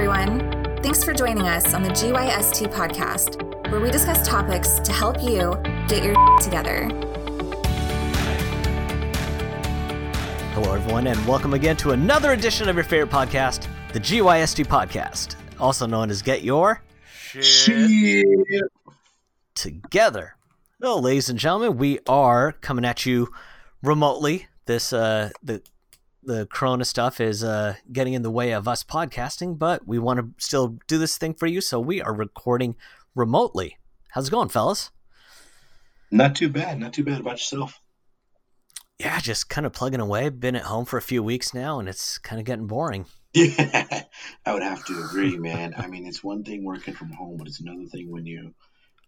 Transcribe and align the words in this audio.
everyone. 0.00 0.40
Thanks 0.82 1.04
for 1.04 1.12
joining 1.12 1.46
us 1.46 1.74
on 1.74 1.82
the 1.82 1.90
GYST 1.90 2.72
podcast, 2.72 3.70
where 3.70 3.80
we 3.80 3.90
discuss 3.90 4.26
topics 4.26 4.78
to 4.78 4.92
help 4.92 5.22
you 5.22 5.60
get 5.88 6.02
your 6.02 6.14
together. 6.38 6.88
Hello, 10.54 10.72
everyone, 10.72 11.06
and 11.06 11.22
welcome 11.26 11.52
again 11.52 11.76
to 11.76 11.90
another 11.90 12.32
edition 12.32 12.66
of 12.70 12.76
your 12.76 12.84
favorite 12.84 13.10
podcast, 13.10 13.66
the 13.92 14.00
GYST 14.00 14.64
podcast, 14.64 15.36
also 15.58 15.84
known 15.84 16.08
as 16.08 16.22
Get 16.22 16.44
Your 16.44 16.82
Shit. 17.38 18.24
Together. 19.54 20.34
Well, 20.80 21.02
ladies 21.02 21.28
and 21.28 21.38
gentlemen, 21.38 21.76
we 21.76 21.98
are 22.08 22.52
coming 22.52 22.86
at 22.86 23.04
you 23.04 23.28
remotely. 23.82 24.46
This 24.64 24.94
uh, 24.94 25.28
the 25.42 25.60
the 26.22 26.46
Corona 26.46 26.84
stuff 26.84 27.20
is 27.20 27.42
uh, 27.42 27.74
getting 27.92 28.12
in 28.12 28.22
the 28.22 28.30
way 28.30 28.52
of 28.52 28.68
us 28.68 28.84
podcasting, 28.84 29.58
but 29.58 29.86
we 29.86 29.98
want 29.98 30.18
to 30.20 30.44
still 30.44 30.78
do 30.86 30.98
this 30.98 31.16
thing 31.16 31.34
for 31.34 31.46
you, 31.46 31.60
so 31.60 31.80
we 31.80 32.02
are 32.02 32.14
recording 32.14 32.76
remotely. 33.14 33.78
How's 34.10 34.28
it 34.28 34.30
going, 34.30 34.48
fellas? 34.48 34.90
Not 36.10 36.34
too 36.36 36.48
bad. 36.48 36.78
Not 36.78 36.92
too 36.92 37.04
bad 37.04 37.20
about 37.20 37.32
yourself. 37.32 37.80
Yeah, 38.98 39.18
just 39.20 39.48
kind 39.48 39.66
of 39.66 39.72
plugging 39.72 40.00
away. 40.00 40.28
Been 40.28 40.56
at 40.56 40.64
home 40.64 40.84
for 40.84 40.98
a 40.98 41.02
few 41.02 41.22
weeks 41.22 41.54
now, 41.54 41.78
and 41.78 41.88
it's 41.88 42.18
kind 42.18 42.38
of 42.38 42.46
getting 42.46 42.66
boring. 42.66 43.06
Yeah, 43.32 44.02
I 44.44 44.52
would 44.52 44.64
have 44.64 44.84
to 44.86 45.04
agree, 45.04 45.38
man. 45.38 45.74
I 45.76 45.86
mean, 45.86 46.04
it's 46.04 46.24
one 46.24 46.42
thing 46.42 46.64
working 46.64 46.94
from 46.94 47.12
home, 47.12 47.36
but 47.36 47.46
it's 47.46 47.60
another 47.60 47.86
thing 47.86 48.10
when 48.10 48.26
you 48.26 48.54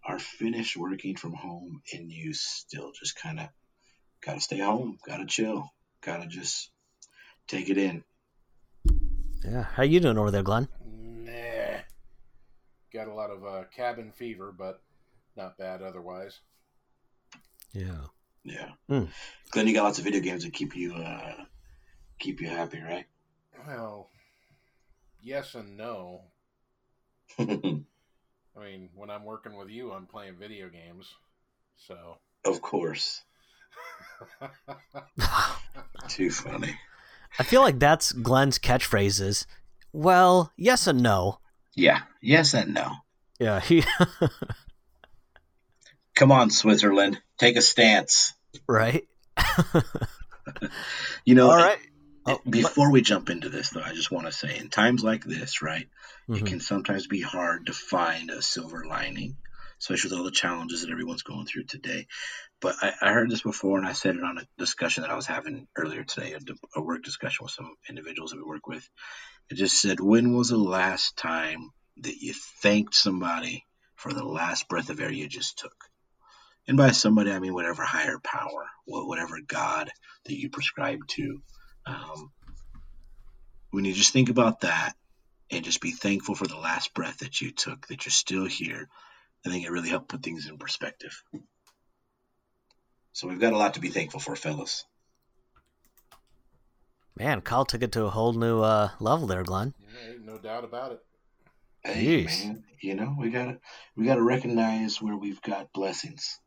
are 0.05 0.17
finished 0.17 0.77
working 0.77 1.17
from 1.17 1.33
home 1.33 1.81
and 1.91 2.09
you 2.09 2.33
still 2.33 2.93
just 2.97 3.17
kind 3.17 3.41
of 3.41 3.49
got 4.25 4.35
to 4.35 4.39
stay 4.39 4.59
home, 4.59 4.97
got 5.05 5.17
to 5.17 5.25
chill, 5.25 5.69
got 6.01 6.21
to 6.21 6.27
just 6.27 6.71
take 7.47 7.69
it 7.69 7.77
in. 7.77 8.03
Yeah, 9.43 9.63
how 9.63 9.83
you 9.83 9.99
doing 9.99 10.17
over 10.17 10.31
there, 10.31 10.43
Glenn? 10.43 10.67
Nah. 10.85 11.79
Got 12.93 13.07
a 13.07 13.13
lot 13.13 13.29
of 13.29 13.45
uh, 13.45 13.63
cabin 13.75 14.11
fever, 14.11 14.53
but 14.57 14.81
not 15.35 15.57
bad 15.57 15.81
otherwise. 15.81 16.39
Yeah. 17.73 18.05
Yeah. 18.43 18.69
Hmm. 18.87 19.05
Glenn, 19.51 19.67
you 19.67 19.73
got 19.73 19.83
lots 19.83 19.97
of 19.97 20.05
video 20.05 20.21
games 20.21 20.43
that 20.43 20.53
keep 20.53 20.75
you 20.75 20.93
uh, 20.93 21.45
keep 22.19 22.39
you 22.41 22.47
happy, 22.47 22.79
right? 22.81 23.05
Well, 23.67 24.09
yes 25.21 25.55
and 25.55 25.77
no. 25.77 26.21
I 27.39 27.45
mean, 28.59 28.89
when 28.95 29.09
I'm 29.09 29.25
working 29.25 29.57
with 29.57 29.69
you, 29.69 29.91
I'm 29.91 30.05
playing 30.05 30.35
video 30.39 30.69
games. 30.69 31.11
So. 31.75 32.17
Of 32.45 32.61
course. 32.61 33.21
Too 36.07 36.29
funny. 36.29 36.75
I 37.39 37.43
feel 37.43 37.61
like 37.61 37.79
that's 37.79 38.11
Glenn's 38.11 38.59
catchphrases. 38.59 39.45
Well, 39.91 40.51
yes 40.57 40.87
and 40.87 41.01
no. 41.01 41.39
Yeah. 41.75 42.01
Yes 42.21 42.53
and 42.53 42.73
no. 42.73 42.91
Yeah, 43.39 43.59
he 43.59 43.83
Come 46.15 46.31
on, 46.31 46.51
Switzerland. 46.51 47.19
Take 47.39 47.57
a 47.57 47.61
stance. 47.61 48.33
right. 48.67 49.07
You 51.25 51.35
know, 51.35 51.49
All 51.49 51.57
right. 51.57 51.77
Uh, 51.77 51.79
Oh, 52.25 52.39
Before 52.49 52.89
we 52.91 53.01
jump 53.01 53.29
into 53.29 53.49
this, 53.49 53.71
though, 53.71 53.81
I 53.81 53.91
just 53.93 54.09
want 54.11 54.27
to 54.27 54.31
say, 54.31 54.57
in 54.57 54.69
times 54.69 55.03
like 55.03 55.23
this, 55.25 55.61
right, 55.61 55.87
it 56.29 56.31
Mhm. 56.31 56.45
can 56.45 56.59
sometimes 56.61 57.05
be 57.07 57.19
hard 57.21 57.65
to 57.65 57.73
find 57.73 58.29
a 58.29 58.41
silver 58.41 58.85
lining, 58.85 59.35
especially 59.79 60.09
with 60.09 60.19
all 60.19 60.25
the 60.25 60.31
challenges 60.31 60.81
that 60.81 60.91
everyone's 60.91 61.23
going 61.23 61.45
through 61.45 61.65
today. 61.65 62.07
But 62.61 62.75
I, 62.81 62.93
I 63.01 63.11
heard 63.11 63.29
this 63.29 63.41
before, 63.41 63.77
and 63.77 63.87
I 63.87 63.93
said 63.93 64.15
it 64.15 64.23
on 64.23 64.37
a 64.37 64.47
discussion 64.57 65.01
that 65.01 65.11
I 65.11 65.15
was 65.15 65.25
having 65.25 65.67
earlier 65.77 66.03
today, 66.03 66.35
a 66.75 66.81
work 66.81 67.03
discussion 67.03 67.43
with 67.43 67.51
some 67.51 67.75
individuals 67.89 68.31
that 68.31 68.37
we 68.37 68.43
work 68.43 68.67
with. 68.67 68.87
It 69.49 69.55
just 69.55 69.81
said, 69.81 69.99
when 69.99 70.35
was 70.35 70.49
the 70.49 70.57
last 70.57 71.17
time 71.17 71.71
that 71.97 72.15
you 72.15 72.33
thanked 72.61 72.95
somebody 72.95 73.65
for 73.95 74.13
the 74.13 74.25
last 74.25 74.67
breath 74.67 74.89
of 74.89 74.99
air 74.99 75.11
you 75.11 75.27
just 75.27 75.59
took? 75.59 75.75
And 76.67 76.77
by 76.77 76.91
somebody, 76.91 77.31
I 77.31 77.39
mean 77.39 77.53
whatever 77.53 77.83
higher 77.83 78.19
power, 78.23 78.69
whatever 78.85 79.37
God 79.45 79.91
that 80.25 80.39
you 80.39 80.49
prescribe 80.49 80.99
to. 81.09 81.41
Um, 81.85 82.31
when 83.71 83.85
you 83.85 83.93
just 83.93 84.13
think 84.13 84.29
about 84.29 84.61
that 84.61 84.93
and 85.51 85.65
just 85.65 85.81
be 85.81 85.91
thankful 85.91 86.35
for 86.35 86.47
the 86.47 86.57
last 86.57 86.93
breath 86.93 87.17
that 87.17 87.41
you 87.41 87.51
took, 87.51 87.87
that 87.87 88.05
you're 88.05 88.11
still 88.11 88.45
here, 88.45 88.87
I 89.45 89.49
think 89.49 89.65
it 89.65 89.71
really 89.71 89.89
helped 89.89 90.09
put 90.09 90.23
things 90.23 90.47
in 90.47 90.57
perspective. 90.57 91.21
So 93.11 93.27
we've 93.27 93.39
got 93.39 93.53
a 93.53 93.57
lot 93.57 93.75
to 93.75 93.79
be 93.79 93.89
thankful 93.89 94.19
for, 94.19 94.35
fellas. 94.35 94.85
Man, 97.15 97.41
Kyle 97.41 97.65
took 97.65 97.83
it 97.83 97.91
to 97.91 98.05
a 98.05 98.09
whole 98.09 98.33
new 98.33 98.61
uh, 98.61 98.89
level 98.99 99.27
there, 99.27 99.43
Glenn. 99.43 99.73
Yeah, 99.79 100.13
no 100.23 100.37
doubt 100.39 100.63
about 100.63 100.93
it. 100.93 100.99
Hey, 101.83 102.23
Jeez. 102.23 102.45
man, 102.45 102.63
you 102.81 102.95
know 102.95 103.13
we 103.19 103.29
gotta 103.29 103.59
we 103.97 104.05
gotta 104.05 104.21
recognize 104.21 105.01
where 105.01 105.17
we've 105.17 105.41
got 105.41 105.73
blessings. 105.73 106.39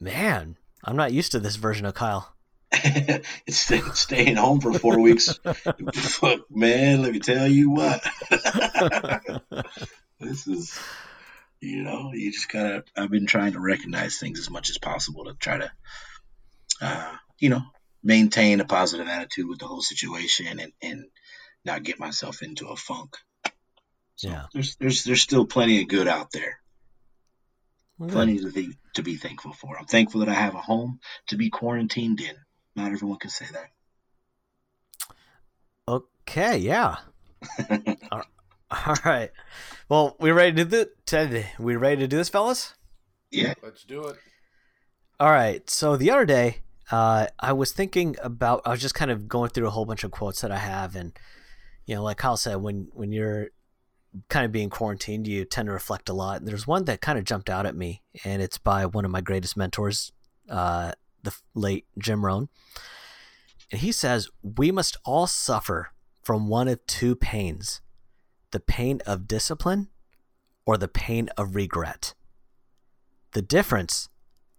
Man, 0.00 0.56
I'm 0.82 0.96
not 0.96 1.12
used 1.12 1.32
to 1.32 1.38
this 1.38 1.56
version 1.56 1.84
of 1.84 1.94
Kyle. 1.94 2.34
it's 2.72 3.58
stay, 3.58 3.80
staying 3.94 4.36
home 4.36 4.60
for 4.60 4.72
four 4.78 5.00
weeks. 5.00 5.38
Fuck, 5.94 6.50
man, 6.50 7.02
let 7.02 7.12
me 7.12 7.20
tell 7.20 7.46
you 7.46 7.70
what. 7.70 8.02
this 10.20 10.46
is, 10.46 10.78
you 11.60 11.82
know, 11.82 12.12
you 12.12 12.32
just 12.32 12.50
gotta. 12.50 12.84
I've 12.96 13.10
been 13.10 13.26
trying 13.26 13.52
to 13.52 13.60
recognize 13.60 14.18
things 14.18 14.38
as 14.38 14.50
much 14.50 14.70
as 14.70 14.78
possible 14.78 15.24
to 15.24 15.34
try 15.34 15.58
to, 15.58 15.72
uh, 16.80 17.16
you 17.38 17.48
know, 17.48 17.62
maintain 18.02 18.60
a 18.60 18.64
positive 18.64 19.08
attitude 19.08 19.48
with 19.48 19.58
the 19.58 19.66
whole 19.66 19.82
situation 19.82 20.46
and 20.60 20.72
and 20.82 21.04
not 21.64 21.82
get 21.82 21.98
myself 21.98 22.42
into 22.42 22.68
a 22.68 22.76
funk. 22.76 23.16
So 24.16 24.28
Yeah. 24.28 24.46
there's 24.52 24.76
there's 24.76 25.04
there's 25.04 25.22
still 25.22 25.46
plenty 25.46 25.82
of 25.82 25.88
good 25.88 26.08
out 26.08 26.30
there. 26.32 26.60
Well. 27.98 28.10
Plenty 28.10 28.38
to 28.40 28.52
be 28.52 28.76
to 28.94 29.02
be 29.02 29.16
thankful 29.16 29.52
for. 29.52 29.78
I'm 29.78 29.86
thankful 29.86 30.20
that 30.20 30.28
I 30.28 30.34
have 30.34 30.54
a 30.54 30.60
home 30.60 31.00
to 31.28 31.36
be 31.36 31.50
quarantined 31.50 32.20
in. 32.20 32.36
Not 32.74 32.92
everyone 32.92 33.18
can 33.18 33.30
say 33.30 33.46
that. 33.52 33.70
Okay, 35.88 36.58
yeah. 36.58 36.96
All 38.86 38.96
right. 39.04 39.30
Well, 39.88 40.16
we 40.18 40.32
ready 40.32 40.56
to 40.56 40.64
do 40.64 40.86
this? 41.06 41.46
We 41.58 41.76
ready 41.76 42.00
to 42.02 42.08
do 42.08 42.16
this, 42.16 42.28
fellas? 42.28 42.74
yeah. 43.30 43.54
Let's 43.62 43.84
do 43.84 44.06
it. 44.06 44.16
All 45.20 45.30
right. 45.30 45.68
So 45.70 45.96
the 45.96 46.10
other 46.10 46.24
day, 46.24 46.62
uh, 46.90 47.26
I 47.38 47.52
was 47.52 47.72
thinking 47.72 48.16
about. 48.22 48.62
I 48.64 48.70
was 48.70 48.80
just 48.80 48.94
kind 48.94 49.10
of 49.10 49.28
going 49.28 49.50
through 49.50 49.66
a 49.66 49.70
whole 49.70 49.84
bunch 49.84 50.04
of 50.04 50.10
quotes 50.10 50.40
that 50.40 50.52
I 50.52 50.58
have, 50.58 50.94
and 50.96 51.16
you 51.86 51.94
know, 51.94 52.02
like 52.02 52.18
Kyle 52.18 52.36
said, 52.36 52.56
when 52.56 52.88
when 52.92 53.12
you're 53.12 53.48
kind 54.28 54.46
of 54.46 54.52
being 54.52 54.70
quarantined, 54.70 55.26
you 55.26 55.44
tend 55.44 55.66
to 55.66 55.72
reflect 55.72 56.08
a 56.08 56.12
lot. 56.12 56.38
And 56.38 56.48
there's 56.48 56.66
one 56.66 56.84
that 56.84 57.00
kind 57.00 57.18
of 57.18 57.24
jumped 57.24 57.50
out 57.50 57.66
at 57.66 57.76
me, 57.76 58.02
and 58.24 58.40
it's 58.40 58.58
by 58.58 58.86
one 58.86 59.04
of 59.04 59.10
my 59.10 59.20
greatest 59.20 59.56
mentors, 59.56 60.12
uh, 60.48 60.92
the 61.22 61.34
late 61.54 61.86
Jim 61.98 62.24
Rohn. 62.24 62.48
And 63.72 63.80
he 63.80 63.90
says, 63.90 64.28
"We 64.42 64.70
must 64.70 64.96
all 65.04 65.26
suffer 65.26 65.92
from 66.22 66.48
one 66.48 66.68
of 66.68 66.84
two 66.86 67.16
pains: 67.16 67.80
the 68.56 68.60
pain 68.60 69.02
of 69.04 69.28
discipline, 69.28 69.90
or 70.64 70.78
the 70.78 70.88
pain 70.88 71.28
of 71.36 71.54
regret. 71.54 72.14
The 73.32 73.42
difference." 73.42 74.08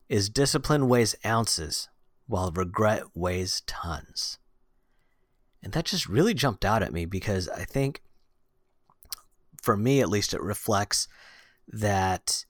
is 0.10 0.30
discipline 0.30 0.88
weighs 0.88 1.16
ounces 1.26 1.90
while 2.28 2.52
regret 2.52 3.04
weighs 3.14 3.62
tons. 3.62 4.40
And 5.62 5.74
that 5.74 5.86
just 5.86 6.08
really 6.08 6.34
jumped 6.34 6.64
out 6.64 6.84
at 6.84 6.94
me 6.94 7.06
because 7.06 7.50
I 7.50 7.66
think, 7.66 8.02
for 9.62 9.76
me 9.76 10.02
at 10.02 10.10
least, 10.10 10.34
it 10.34 10.42
reflects 10.42 11.08
that 11.68 12.46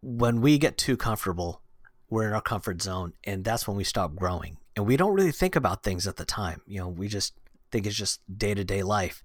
when 0.00 0.40
we 0.40 0.58
get 0.58 0.78
too 0.78 0.96
comfortable, 0.96 1.62
we're 2.08 2.28
in 2.28 2.32
our 2.32 2.40
comfort 2.40 2.80
zone, 2.80 3.14
and 3.24 3.44
that's 3.44 3.66
when 3.66 3.76
we 3.76 3.84
stop 3.84 4.14
growing. 4.14 4.58
And 4.76 4.86
we 4.86 4.96
don't 4.96 5.14
really 5.14 5.32
think 5.32 5.56
about 5.56 5.82
things 5.82 6.06
at 6.06 6.16
the 6.16 6.24
time. 6.24 6.60
You 6.66 6.80
know, 6.80 6.88
we 6.88 7.08
just 7.08 7.34
think 7.74 7.88
it's 7.88 7.96
just 7.96 8.20
day 8.38 8.54
to 8.54 8.62
day 8.62 8.84
life. 8.84 9.24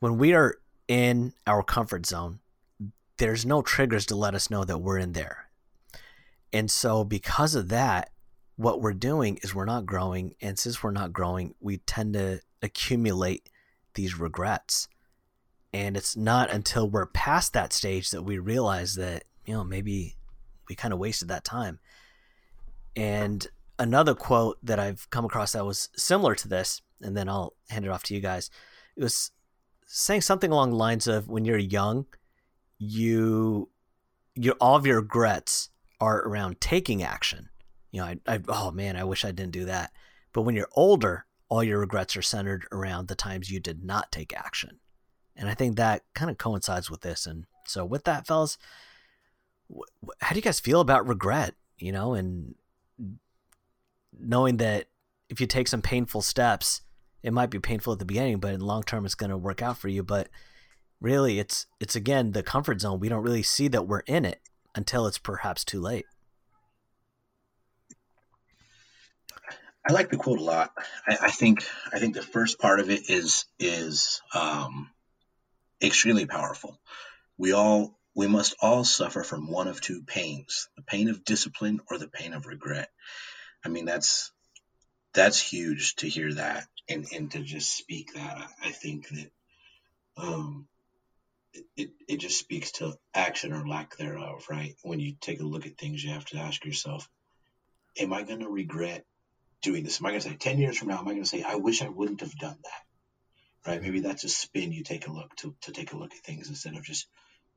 When 0.00 0.18
we 0.18 0.34
are 0.34 0.56
in 0.88 1.32
our 1.46 1.62
comfort 1.62 2.06
zone, 2.06 2.40
there's 3.18 3.46
no 3.46 3.62
triggers 3.62 4.04
to 4.06 4.16
let 4.16 4.34
us 4.34 4.50
know 4.50 4.64
that 4.64 4.78
we're 4.78 4.98
in 4.98 5.12
there. 5.12 5.46
And 6.52 6.68
so, 6.68 7.04
because 7.04 7.54
of 7.54 7.68
that, 7.68 8.10
what 8.56 8.80
we're 8.80 8.92
doing 8.92 9.38
is 9.42 9.54
we're 9.54 9.64
not 9.64 9.86
growing. 9.86 10.34
And 10.42 10.58
since 10.58 10.82
we're 10.82 10.90
not 10.90 11.12
growing, 11.12 11.54
we 11.60 11.78
tend 11.78 12.14
to 12.14 12.40
accumulate 12.62 13.48
these 13.94 14.18
regrets. 14.18 14.88
And 15.72 15.96
it's 15.96 16.16
not 16.16 16.50
until 16.50 16.90
we're 16.90 17.06
past 17.06 17.52
that 17.52 17.72
stage 17.72 18.10
that 18.10 18.22
we 18.22 18.38
realize 18.38 18.96
that, 18.96 19.22
you 19.46 19.54
know, 19.54 19.62
maybe 19.62 20.16
we 20.68 20.74
kind 20.74 20.92
of 20.92 20.98
wasted 20.98 21.28
that 21.28 21.44
time. 21.44 21.78
And 22.96 23.46
another 23.78 24.14
quote 24.14 24.58
that 24.64 24.80
I've 24.80 25.08
come 25.10 25.24
across 25.24 25.52
that 25.52 25.64
was 25.64 25.90
similar 25.96 26.34
to 26.34 26.48
this, 26.48 26.82
and 27.02 27.16
then 27.16 27.28
I'll 27.28 27.54
hand 27.68 27.84
it 27.84 27.90
off 27.90 28.02
to 28.04 28.14
you 28.14 28.20
guys. 28.20 28.50
It 28.96 29.02
was 29.02 29.30
saying 29.86 30.22
something 30.22 30.50
along 30.50 30.70
the 30.70 30.76
lines 30.76 31.06
of 31.06 31.28
when 31.28 31.44
you're 31.44 31.58
young, 31.58 32.06
you 32.78 33.68
your 34.34 34.54
all 34.60 34.76
of 34.76 34.86
your 34.86 35.00
regrets 35.00 35.70
are 36.00 36.20
around 36.20 36.60
taking 36.60 37.02
action. 37.02 37.48
You 37.90 38.00
know, 38.00 38.06
I, 38.06 38.18
I 38.26 38.40
oh 38.48 38.70
man, 38.70 38.96
I 38.96 39.04
wish 39.04 39.24
I 39.24 39.32
didn't 39.32 39.52
do 39.52 39.66
that. 39.66 39.92
But 40.32 40.42
when 40.42 40.54
you're 40.54 40.68
older, 40.72 41.26
all 41.48 41.62
your 41.62 41.80
regrets 41.80 42.16
are 42.16 42.22
centered 42.22 42.66
around 42.72 43.08
the 43.08 43.14
times 43.14 43.50
you 43.50 43.60
did 43.60 43.84
not 43.84 44.10
take 44.10 44.34
action. 44.34 44.80
And 45.36 45.48
I 45.48 45.54
think 45.54 45.76
that 45.76 46.02
kind 46.14 46.30
of 46.30 46.38
coincides 46.38 46.90
with 46.90 47.02
this. 47.02 47.26
And 47.26 47.44
so, 47.66 47.84
with 47.84 48.04
that, 48.04 48.26
fellas, 48.26 48.56
how 50.20 50.30
do 50.30 50.36
you 50.36 50.42
guys 50.42 50.60
feel 50.60 50.80
about 50.80 51.06
regret? 51.06 51.54
You 51.78 51.92
know, 51.92 52.14
and 52.14 52.54
knowing 54.18 54.58
that 54.58 54.86
if 55.28 55.40
you 55.40 55.46
take 55.46 55.68
some 55.68 55.82
painful 55.82 56.22
steps, 56.22 56.82
it 57.22 57.32
might 57.32 57.50
be 57.50 57.58
painful 57.58 57.92
at 57.92 57.98
the 57.98 58.04
beginning, 58.04 58.38
but 58.38 58.52
in 58.52 58.60
long 58.60 58.82
term, 58.82 59.04
it's 59.04 59.14
going 59.14 59.30
to 59.30 59.36
work 59.36 59.62
out 59.62 59.78
for 59.78 59.88
you. 59.88 60.02
But 60.02 60.28
really, 61.00 61.38
it's 61.38 61.66
it's 61.80 61.94
again 61.94 62.32
the 62.32 62.42
comfort 62.42 62.80
zone. 62.80 63.00
We 63.00 63.08
don't 63.08 63.22
really 63.22 63.42
see 63.42 63.68
that 63.68 63.86
we're 63.86 64.00
in 64.00 64.24
it 64.24 64.40
until 64.74 65.06
it's 65.06 65.18
perhaps 65.18 65.64
too 65.64 65.80
late. 65.80 66.06
I 69.86 69.92
like 69.92 70.10
the 70.10 70.16
quote 70.16 70.38
a 70.38 70.44
lot. 70.44 70.72
I, 71.06 71.18
I, 71.22 71.30
think 71.30 71.64
I 71.92 71.98
think 71.98 72.14
the 72.14 72.22
first 72.22 72.60
part 72.60 72.78
of 72.78 72.88
it 72.88 73.10
is 73.10 73.46
is 73.58 74.22
um, 74.32 74.90
extremely 75.82 76.26
powerful. 76.26 76.80
We 77.36 77.52
all 77.52 77.98
we 78.14 78.26
must 78.26 78.54
all 78.60 78.84
suffer 78.84 79.24
from 79.24 79.50
one 79.50 79.68
of 79.68 79.80
two 79.80 80.02
pains: 80.02 80.68
the 80.76 80.82
pain 80.82 81.08
of 81.08 81.24
discipline 81.24 81.80
or 81.90 81.98
the 81.98 82.08
pain 82.08 82.32
of 82.32 82.46
regret. 82.46 82.90
I 83.64 83.68
mean, 83.68 83.84
that's 83.84 84.32
that's 85.14 85.40
huge 85.40 85.96
to 85.96 86.08
hear 86.08 86.32
that 86.34 86.66
and 86.92 87.06
and 87.14 87.30
to 87.32 87.40
just 87.40 87.76
speak 87.76 88.14
that. 88.14 88.38
I, 88.38 88.68
I 88.68 88.70
think 88.70 89.08
that 89.08 89.30
um, 90.16 90.66
it, 91.76 91.90
it 92.08 92.16
just 92.18 92.38
speaks 92.38 92.72
to 92.72 92.94
action 93.14 93.52
or 93.52 93.66
lack 93.66 93.96
thereof, 93.96 94.46
right? 94.50 94.74
When 94.82 95.00
you 95.00 95.14
take 95.20 95.40
a 95.40 95.44
look 95.44 95.66
at 95.66 95.78
things, 95.78 96.02
you 96.02 96.10
have 96.10 96.24
to 96.26 96.38
ask 96.38 96.64
yourself, 96.64 97.08
am 97.98 98.12
I 98.12 98.22
going 98.22 98.40
to 98.40 98.48
regret 98.48 99.04
doing 99.62 99.84
this? 99.84 100.00
Am 100.00 100.06
I 100.06 100.10
going 100.10 100.20
to 100.20 100.28
say 100.30 100.36
10 100.36 100.58
years 100.58 100.78
from 100.78 100.88
now, 100.88 100.98
am 100.98 101.08
I 101.08 101.12
going 101.12 101.22
to 101.22 101.28
say, 101.28 101.42
I 101.42 101.56
wish 101.56 101.82
I 101.82 101.88
wouldn't 101.88 102.20
have 102.20 102.36
done 102.36 102.58
that? 102.62 103.70
Right? 103.70 103.82
Maybe 103.82 104.00
that's 104.00 104.24
a 104.24 104.28
spin 104.28 104.72
you 104.72 104.82
take 104.82 105.06
a 105.06 105.12
look 105.12 105.34
to, 105.36 105.54
to 105.62 105.72
take 105.72 105.92
a 105.92 105.96
look 105.96 106.12
at 106.14 106.20
things 106.20 106.48
instead 106.48 106.74
of 106.76 106.84
just 106.84 107.06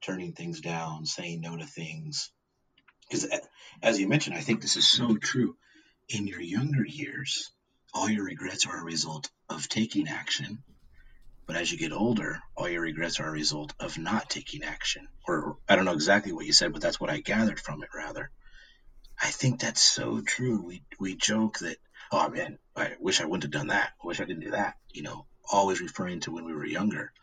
turning 0.02 0.34
things 0.34 0.62
down, 0.62 1.06
saying 1.06 1.42
no 1.42 1.56
to 1.56 1.66
things. 1.66 2.32
Because 3.10 3.28
as 3.82 4.00
you 4.00 4.08
mentioned, 4.08 4.36
I 4.36 4.42
think 4.42 4.62
this 4.62 4.78
is 4.78 4.88
so 4.88 5.18
true. 5.18 5.56
In 6.10 6.28
your 6.28 6.42
younger 6.42 6.86
years, 6.86 7.52
all 7.96 8.10
your 8.10 8.26
regrets 8.26 8.68
are 8.68 8.78
a 8.78 8.84
result 8.84 9.32
of 9.50 9.68
taking 9.68 10.08
action. 10.08 10.62
But 11.48 11.56
as 11.56 11.72
you 11.72 11.78
get 11.78 11.94
older, 11.94 12.40
all 12.56 12.70
your 12.70 12.82
regrets 12.82 13.20
are 13.20 13.28
a 13.28 13.32
result 13.32 13.74
of 13.80 13.98
not 13.98 14.30
taking 14.30 14.64
action. 14.64 15.08
Or 15.28 15.58
I 15.68 15.76
don't 15.76 15.86
know 15.86 15.94
exactly 15.94 16.34
what 16.34 16.46
you 16.46 16.54
said, 16.54 16.74
but 16.74 16.82
that's 16.82 17.00
what 17.00 17.10
I 17.10 17.20
gathered 17.20 17.60
from 17.60 17.82
it 17.82 17.90
rather. 17.96 18.30
I 19.22 19.32
think 19.32 19.60
that's 19.60 19.82
so 19.82 20.22
true. 20.22 20.62
We 20.62 20.84
we 21.00 21.16
joke 21.16 21.60
that 21.60 21.78
oh 22.12 22.30
man, 22.30 22.60
I 22.76 22.96
wish 23.00 23.22
I 23.22 23.26
wouldn't 23.26 23.44
have 23.44 23.52
done 23.52 23.68
that. 23.68 23.94
I 24.04 24.08
wish 24.08 24.20
I 24.20 24.26
didn't 24.26 24.44
do 24.44 24.52
that. 24.52 24.76
You 24.92 25.04
know, 25.04 25.26
always 25.50 25.82
referring 25.82 26.20
to 26.22 26.32
when 26.32 26.46
we 26.46 26.54
were 26.54 26.66
younger. 26.66 27.14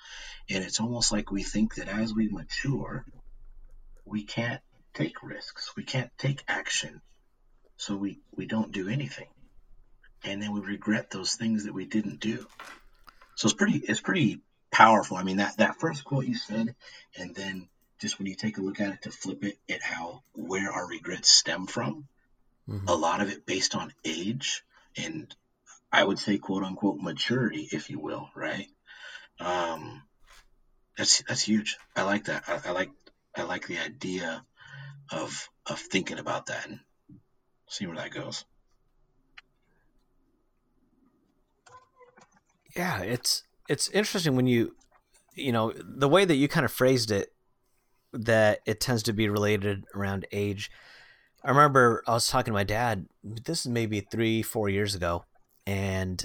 And 0.50 0.64
it's 0.64 0.80
almost 0.80 1.12
like 1.12 1.30
we 1.30 1.42
think 1.42 1.74
that 1.74 1.88
as 1.88 2.14
we 2.14 2.28
mature, 2.28 3.04
we 4.04 4.24
can't 4.24 4.60
take 4.94 5.22
risks. 5.22 5.72
We 5.76 5.84
can't 5.84 6.10
take 6.19 6.42
action. 6.48 7.00
So 7.76 7.96
we, 7.96 8.20
we 8.36 8.46
don't 8.46 8.72
do 8.72 8.88
anything. 8.88 9.28
And 10.24 10.42
then 10.42 10.52
we 10.52 10.60
regret 10.60 11.10
those 11.10 11.34
things 11.34 11.64
that 11.64 11.74
we 11.74 11.84
didn't 11.84 12.20
do. 12.20 12.46
So 13.34 13.46
it's 13.46 13.54
pretty 13.54 13.78
it's 13.78 14.00
pretty 14.00 14.40
powerful. 14.70 15.16
I 15.16 15.22
mean 15.22 15.38
that, 15.38 15.56
that 15.58 15.80
first 15.80 16.04
quote 16.04 16.26
you 16.26 16.36
said, 16.36 16.74
and 17.16 17.34
then 17.34 17.69
just 18.00 18.19
when 18.19 18.26
you 18.26 18.34
take 18.34 18.58
a 18.58 18.60
look 18.62 18.80
at 18.80 18.92
it 18.92 19.02
to 19.02 19.10
flip 19.10 19.44
it 19.44 19.58
at 19.69 19.82
how 19.82 20.22
where 20.34 20.70
our 20.70 20.86
regrets 20.86 21.28
stem 21.28 21.66
from, 21.66 22.06
mm-hmm. 22.69 22.88
a 22.88 22.94
lot 22.94 23.20
of 23.20 23.30
it 23.30 23.46
based 23.46 23.74
on 23.74 23.92
age 24.04 24.64
and 24.96 25.34
I 25.92 26.02
would 26.02 26.19
say 26.19 26.38
quote 26.38 26.62
unquote 26.62 27.00
maturity, 27.00 27.69
if 27.70 27.90
you 27.90 27.98
will, 27.98 28.30
right? 28.34 28.66
Um, 29.38 30.02
that's 30.96 31.22
that's 31.28 31.42
huge. 31.42 31.76
I 31.94 32.02
like 32.02 32.24
that. 32.24 32.44
I, 32.48 32.60
I 32.69 32.72
like 32.72 32.90
I 33.36 33.42
like 33.42 33.66
the 33.66 33.78
idea 33.78 34.44
of 35.10 35.48
of 35.66 35.78
thinking 35.78 36.19
about 36.19 36.46
that 36.46 36.66
and 36.66 36.80
see 37.69 37.86
where 37.86 37.96
that 37.96 38.10
goes. 38.10 38.44
Yeah, 42.76 43.02
it's 43.02 43.44
it's 43.69 43.88
interesting 43.90 44.36
when 44.36 44.46
you 44.46 44.74
you 45.34 45.52
know 45.52 45.72
the 45.76 46.08
way 46.08 46.24
that 46.24 46.36
you 46.36 46.48
kind 46.48 46.64
of 46.64 46.72
phrased 46.72 47.10
it 47.10 47.32
that 48.12 48.60
it 48.66 48.80
tends 48.80 49.02
to 49.04 49.12
be 49.12 49.28
related 49.28 49.84
around 49.94 50.26
age 50.32 50.70
I 51.44 51.50
remember 51.50 52.02
I 52.06 52.12
was 52.12 52.28
talking 52.28 52.52
to 52.52 52.56
my 52.56 52.64
dad. 52.64 53.06
This 53.24 53.60
is 53.60 53.69
maybe 53.69 54.00
three, 54.00 54.42
four 54.42 54.69
years 54.69 54.94
ago, 54.94 55.24
and 55.66 56.24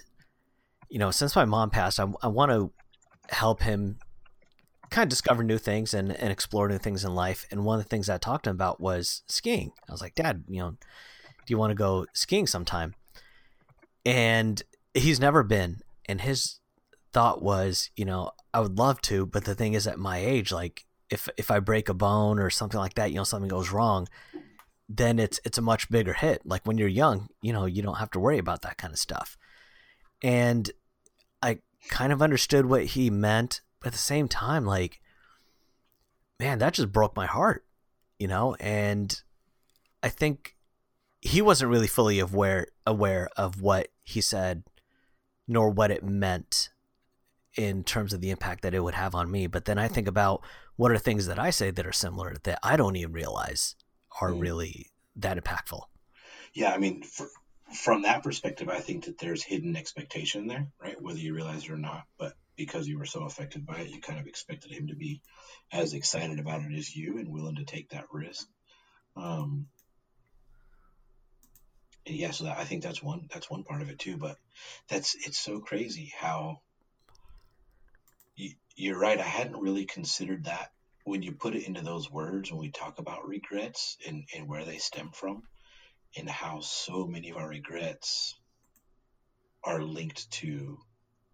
you 0.89 0.99
know, 0.99 1.11
since 1.11 1.35
my 1.35 1.45
mom 1.45 1.69
passed, 1.69 1.99
I, 1.99 2.05
I 2.21 2.27
want 2.27 2.51
to 2.51 2.71
help 3.29 3.61
him 3.61 3.97
kind 4.89 5.03
of 5.03 5.09
discover 5.09 5.43
new 5.43 5.57
things 5.57 5.93
and, 5.93 6.11
and 6.11 6.31
explore 6.31 6.69
new 6.69 6.77
things 6.77 7.03
in 7.03 7.13
life. 7.13 7.45
And 7.51 7.65
one 7.65 7.77
of 7.79 7.83
the 7.83 7.89
things 7.89 8.09
I 8.09 8.17
talked 8.17 8.45
to 8.45 8.51
him 8.51 8.55
about 8.55 8.79
was 8.79 9.23
skiing. 9.27 9.71
I 9.89 9.91
was 9.91 10.01
like, 10.01 10.15
Dad, 10.15 10.45
you 10.47 10.61
know, 10.61 10.69
do 10.71 10.77
you 11.47 11.57
want 11.57 11.71
to 11.71 11.75
go 11.75 12.05
skiing 12.13 12.47
sometime? 12.47 12.93
And 14.05 14.61
he's 14.93 15.19
never 15.19 15.43
been. 15.43 15.81
And 16.07 16.21
his 16.21 16.59
thought 17.13 17.41
was, 17.41 17.89
you 17.95 18.05
know, 18.05 18.31
I 18.53 18.59
would 18.59 18.77
love 18.77 19.01
to, 19.03 19.25
but 19.25 19.45
the 19.45 19.55
thing 19.55 19.73
is, 19.73 19.87
at 19.87 19.99
my 19.99 20.17
age, 20.17 20.51
like 20.51 20.85
if 21.09 21.29
if 21.37 21.51
I 21.51 21.59
break 21.59 21.89
a 21.89 21.93
bone 21.93 22.39
or 22.39 22.49
something 22.49 22.79
like 22.79 22.95
that, 22.95 23.11
you 23.11 23.17
know, 23.17 23.23
something 23.23 23.49
goes 23.49 23.71
wrong, 23.71 24.07
then 24.89 25.19
it's 25.19 25.39
it's 25.43 25.57
a 25.57 25.61
much 25.61 25.89
bigger 25.89 26.13
hit. 26.13 26.45
Like 26.45 26.65
when 26.65 26.77
you're 26.77 26.87
young, 26.87 27.29
you 27.41 27.53
know, 27.53 27.65
you 27.65 27.81
don't 27.81 27.97
have 27.97 28.11
to 28.11 28.19
worry 28.19 28.37
about 28.37 28.61
that 28.61 28.77
kind 28.77 28.93
of 28.93 28.99
stuff. 28.99 29.37
And 30.21 30.69
I 31.41 31.59
kind 31.89 32.11
of 32.11 32.21
understood 32.21 32.65
what 32.65 32.85
he 32.85 33.09
meant, 33.09 33.61
but 33.79 33.87
at 33.87 33.93
the 33.93 33.99
same 33.99 34.27
time, 34.27 34.65
like, 34.65 34.99
man, 36.39 36.59
that 36.59 36.73
just 36.73 36.91
broke 36.91 37.15
my 37.15 37.25
heart, 37.25 37.65
you 38.19 38.27
know. 38.27 38.55
And 38.59 39.21
I 40.01 40.09
think 40.09 40.55
he 41.21 41.41
wasn't 41.41 41.71
really 41.71 41.87
fully 41.87 42.19
aware 42.19 42.67
aware 42.85 43.29
of 43.37 43.61
what 43.61 43.89
he 44.03 44.21
said, 44.21 44.63
nor 45.47 45.69
what 45.69 45.91
it 45.91 46.03
meant 46.03 46.69
in 47.55 47.83
terms 47.83 48.13
of 48.13 48.21
the 48.21 48.29
impact 48.29 48.61
that 48.61 48.73
it 48.73 48.81
would 48.81 48.93
have 48.93 49.15
on 49.15 49.31
me. 49.31 49.47
But 49.47 49.65
then 49.65 49.77
I 49.77 49.87
think 49.87 50.07
about 50.07 50.43
what 50.75 50.91
are 50.91 50.97
things 50.97 51.27
that 51.27 51.39
I 51.39 51.49
say 51.49 51.71
that 51.71 51.87
are 51.87 51.91
similar 51.91 52.35
that 52.43 52.59
I 52.61 52.77
don't 52.77 52.95
even 52.95 53.13
realize 53.13 53.75
are 54.21 54.31
mm. 54.31 54.41
really 54.41 54.91
that 55.15 55.43
impactful. 55.43 55.81
Yeah, 56.53 56.71
I 56.71 56.77
mean, 56.77 57.03
for, 57.03 57.27
from 57.73 58.03
that 58.03 58.23
perspective, 58.23 58.69
I 58.69 58.79
think 58.79 59.05
that 59.05 59.17
there's 59.17 59.43
hidden 59.43 59.75
expectation 59.75 60.47
there, 60.47 60.67
right? 60.81 61.01
Whether 61.01 61.19
you 61.19 61.33
realize 61.33 61.63
it 61.63 61.71
or 61.71 61.77
not, 61.77 62.03
but 62.17 62.33
because 62.55 62.87
you 62.87 62.97
were 62.97 63.05
so 63.05 63.23
affected 63.23 63.65
by 63.65 63.79
it, 63.79 63.89
you 63.89 64.01
kind 64.01 64.19
of 64.19 64.27
expected 64.27 64.71
him 64.71 64.87
to 64.87 64.95
be 64.95 65.21
as 65.71 65.93
excited 65.93 66.39
about 66.39 66.61
it 66.61 66.75
as 66.75 66.95
you 66.95 67.17
and 67.17 67.29
willing 67.29 67.55
to 67.55 67.65
take 67.65 67.89
that 67.89 68.05
risk. 68.11 68.47
Um, 69.15 69.67
and 72.07 72.15
yeah, 72.15 72.31
so 72.31 72.45
that, 72.45 72.57
I 72.57 72.63
think 72.63 72.83
that's 72.83 73.03
one 73.03 73.27
that's 73.31 73.49
one 73.49 73.63
part 73.63 73.81
of 73.81 73.89
it 73.89 73.99
too. 73.99 74.17
But 74.17 74.37
that's 74.87 75.15
it's 75.15 75.39
so 75.39 75.59
crazy 75.59 76.13
how 76.17 76.61
you, 78.35 78.51
you're 78.75 78.99
right. 78.99 79.19
I 79.19 79.23
hadn't 79.23 79.59
really 79.59 79.85
considered 79.85 80.45
that 80.45 80.71
when 81.03 81.21
you 81.21 81.33
put 81.33 81.55
it 81.55 81.67
into 81.67 81.81
those 81.81 82.11
words, 82.11 82.51
when 82.51 82.59
we 82.59 82.71
talk 82.71 82.99
about 82.99 83.27
regrets 83.27 83.97
and, 84.05 84.25
and 84.35 84.47
where 84.47 84.65
they 84.65 84.77
stem 84.77 85.11
from, 85.13 85.43
and 86.17 86.29
how 86.29 86.59
so 86.61 87.05
many 87.07 87.29
of 87.29 87.37
our 87.37 87.47
regrets 87.47 88.35
are 89.63 89.81
linked 89.81 90.29
to 90.31 90.77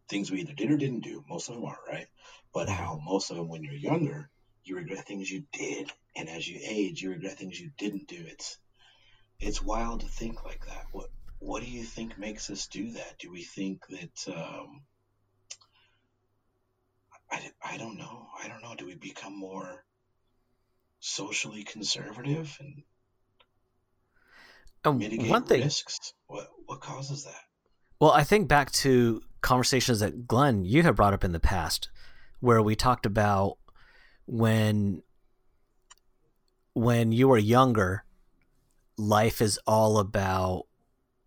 things 0.09 0.31
we 0.31 0.41
either 0.41 0.53
did 0.53 0.71
or 0.71 0.77
didn't 0.77 1.01
do. 1.01 1.23
Most 1.29 1.49
of 1.49 1.55
them 1.55 1.65
are, 1.65 1.79
right? 1.87 2.07
But 2.53 2.67
mm-hmm. 2.67 2.83
how 2.83 2.99
most 3.03 3.31
of 3.31 3.37
them, 3.37 3.49
when 3.49 3.63
you're 3.63 3.73
younger, 3.73 4.29
you 4.63 4.75
regret 4.75 5.05
things 5.05 5.29
you 5.29 5.43
did, 5.51 5.91
and 6.15 6.29
as 6.29 6.47
you 6.47 6.59
age, 6.63 7.01
you 7.01 7.09
regret 7.09 7.37
things 7.37 7.59
you 7.59 7.71
didn't 7.77 8.07
do. 8.07 8.23
It's 8.27 8.57
it's 9.45 9.61
wild 9.61 10.01
to 10.01 10.07
think 10.07 10.43
like 10.43 10.65
that. 10.67 10.85
What 10.91 11.09
what 11.39 11.61
do 11.61 11.69
you 11.69 11.83
think 11.83 12.17
makes 12.17 12.49
us 12.49 12.67
do 12.67 12.91
that? 12.93 13.19
Do 13.19 13.31
we 13.31 13.43
think 13.43 13.85
that 13.87 14.33
um, 14.35 14.81
I, 17.29 17.51
I 17.61 17.77
don't 17.77 17.97
know. 17.97 18.27
I 18.41 18.47
don't 18.47 18.61
know. 18.61 18.75
Do 18.75 18.85
we 18.85 18.95
become 18.95 19.37
more 19.37 19.83
socially 20.99 21.63
conservative 21.63 22.57
and 22.61 22.83
um, 24.85 24.99
mitigate 24.99 25.29
one 25.29 25.43
thing, 25.43 25.63
risks? 25.63 26.13
What 26.27 26.47
what 26.65 26.79
causes 26.79 27.25
that? 27.25 27.41
Well, 27.99 28.11
I 28.11 28.23
think 28.23 28.47
back 28.47 28.71
to 28.71 29.21
conversations 29.41 29.99
that 29.99 30.27
Glenn 30.27 30.63
you 30.63 30.83
have 30.83 30.95
brought 30.95 31.13
up 31.13 31.23
in 31.23 31.33
the 31.33 31.39
past, 31.39 31.89
where 32.39 32.61
we 32.61 32.75
talked 32.75 33.05
about 33.05 33.57
when 34.25 35.03
when 36.73 37.11
you 37.11 37.27
were 37.27 37.37
younger, 37.37 38.03
life 38.97 39.41
is 39.41 39.59
all 39.65 39.97
about 39.97 40.63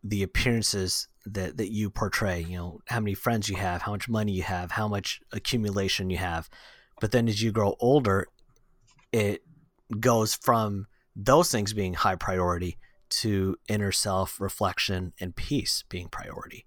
the 0.02 0.22
appearances 0.22 1.08
that 1.24 1.56
that 1.56 1.72
you 1.72 1.90
portray 1.90 2.40
you 2.40 2.56
know 2.56 2.80
how 2.86 3.00
many 3.00 3.14
friends 3.14 3.48
you 3.48 3.56
have 3.56 3.82
how 3.82 3.90
much 3.90 4.08
money 4.08 4.30
you 4.30 4.42
have 4.42 4.70
how 4.70 4.86
much 4.86 5.20
accumulation 5.32 6.08
you 6.08 6.16
have 6.16 6.48
but 7.00 7.10
then 7.10 7.26
as 7.26 7.42
you 7.42 7.50
grow 7.50 7.74
older 7.80 8.28
it 9.12 9.42
goes 9.98 10.34
from 10.36 10.86
those 11.16 11.50
things 11.50 11.72
being 11.72 11.94
high 11.94 12.14
priority 12.14 12.76
to 13.08 13.56
inner 13.68 13.90
self 13.90 14.40
reflection 14.40 15.12
and 15.18 15.34
peace 15.34 15.82
being 15.88 16.08
priority 16.08 16.66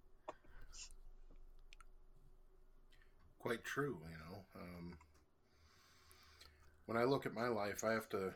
quite 3.50 3.64
true. 3.64 3.98
You 4.04 4.18
know, 4.18 4.42
um, 4.62 4.94
when 6.86 6.98
I 6.98 7.04
look 7.04 7.26
at 7.26 7.34
my 7.34 7.48
life, 7.48 7.84
I 7.84 7.94
have 7.94 8.08
to. 8.10 8.32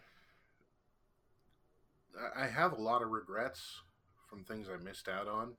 I 2.36 2.48
have 2.48 2.74
a 2.74 2.82
lot 2.82 3.02
of 3.02 3.10
regrets 3.10 3.82
from 4.30 4.44
things 4.44 4.68
I 4.70 4.82
missed 4.84 5.08
out 5.08 5.28
on. 5.28 5.54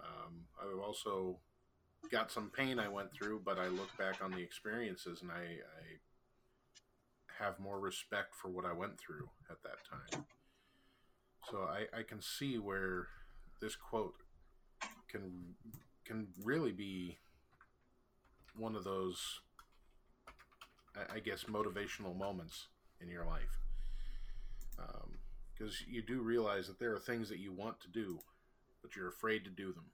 Um, 0.00 0.44
I've 0.60 0.78
also 0.78 1.38
got 2.10 2.30
some 2.30 2.50
pain 2.50 2.78
I 2.78 2.88
went 2.88 3.12
through, 3.12 3.42
but 3.44 3.58
I 3.58 3.68
look 3.68 3.96
back 3.98 4.22
on 4.22 4.30
the 4.30 4.42
experiences 4.42 5.22
and 5.22 5.30
I, 5.30 5.58
I 7.40 7.44
have 7.44 7.58
more 7.58 7.78
respect 7.78 8.34
for 8.34 8.48
what 8.48 8.64
I 8.64 8.72
went 8.72 8.98
through 8.98 9.28
at 9.50 9.62
that 9.62 9.84
time. 9.88 10.24
So 11.50 11.58
I, 11.58 11.98
I 11.98 12.02
can 12.02 12.20
see 12.20 12.58
where 12.58 13.08
this 13.60 13.76
quote 13.76 14.14
can 15.08 15.54
can 16.04 16.28
really 16.42 16.72
be 16.72 17.18
one 18.56 18.74
of 18.74 18.84
those 18.84 19.40
I, 20.96 21.16
I 21.16 21.18
guess 21.20 21.44
motivational 21.44 22.16
moments 22.16 22.68
in 23.00 23.08
your 23.08 23.24
life 23.24 23.58
because 25.60 25.84
you 25.88 26.02
do 26.02 26.22
realize 26.22 26.66
that 26.66 26.78
there 26.78 26.94
are 26.94 26.98
things 26.98 27.28
that 27.28 27.38
you 27.38 27.52
want 27.52 27.80
to 27.80 27.88
do 27.88 28.18
but 28.82 28.96
you're 28.96 29.08
afraid 29.08 29.44
to 29.44 29.50
do 29.50 29.74
them. 29.74 29.84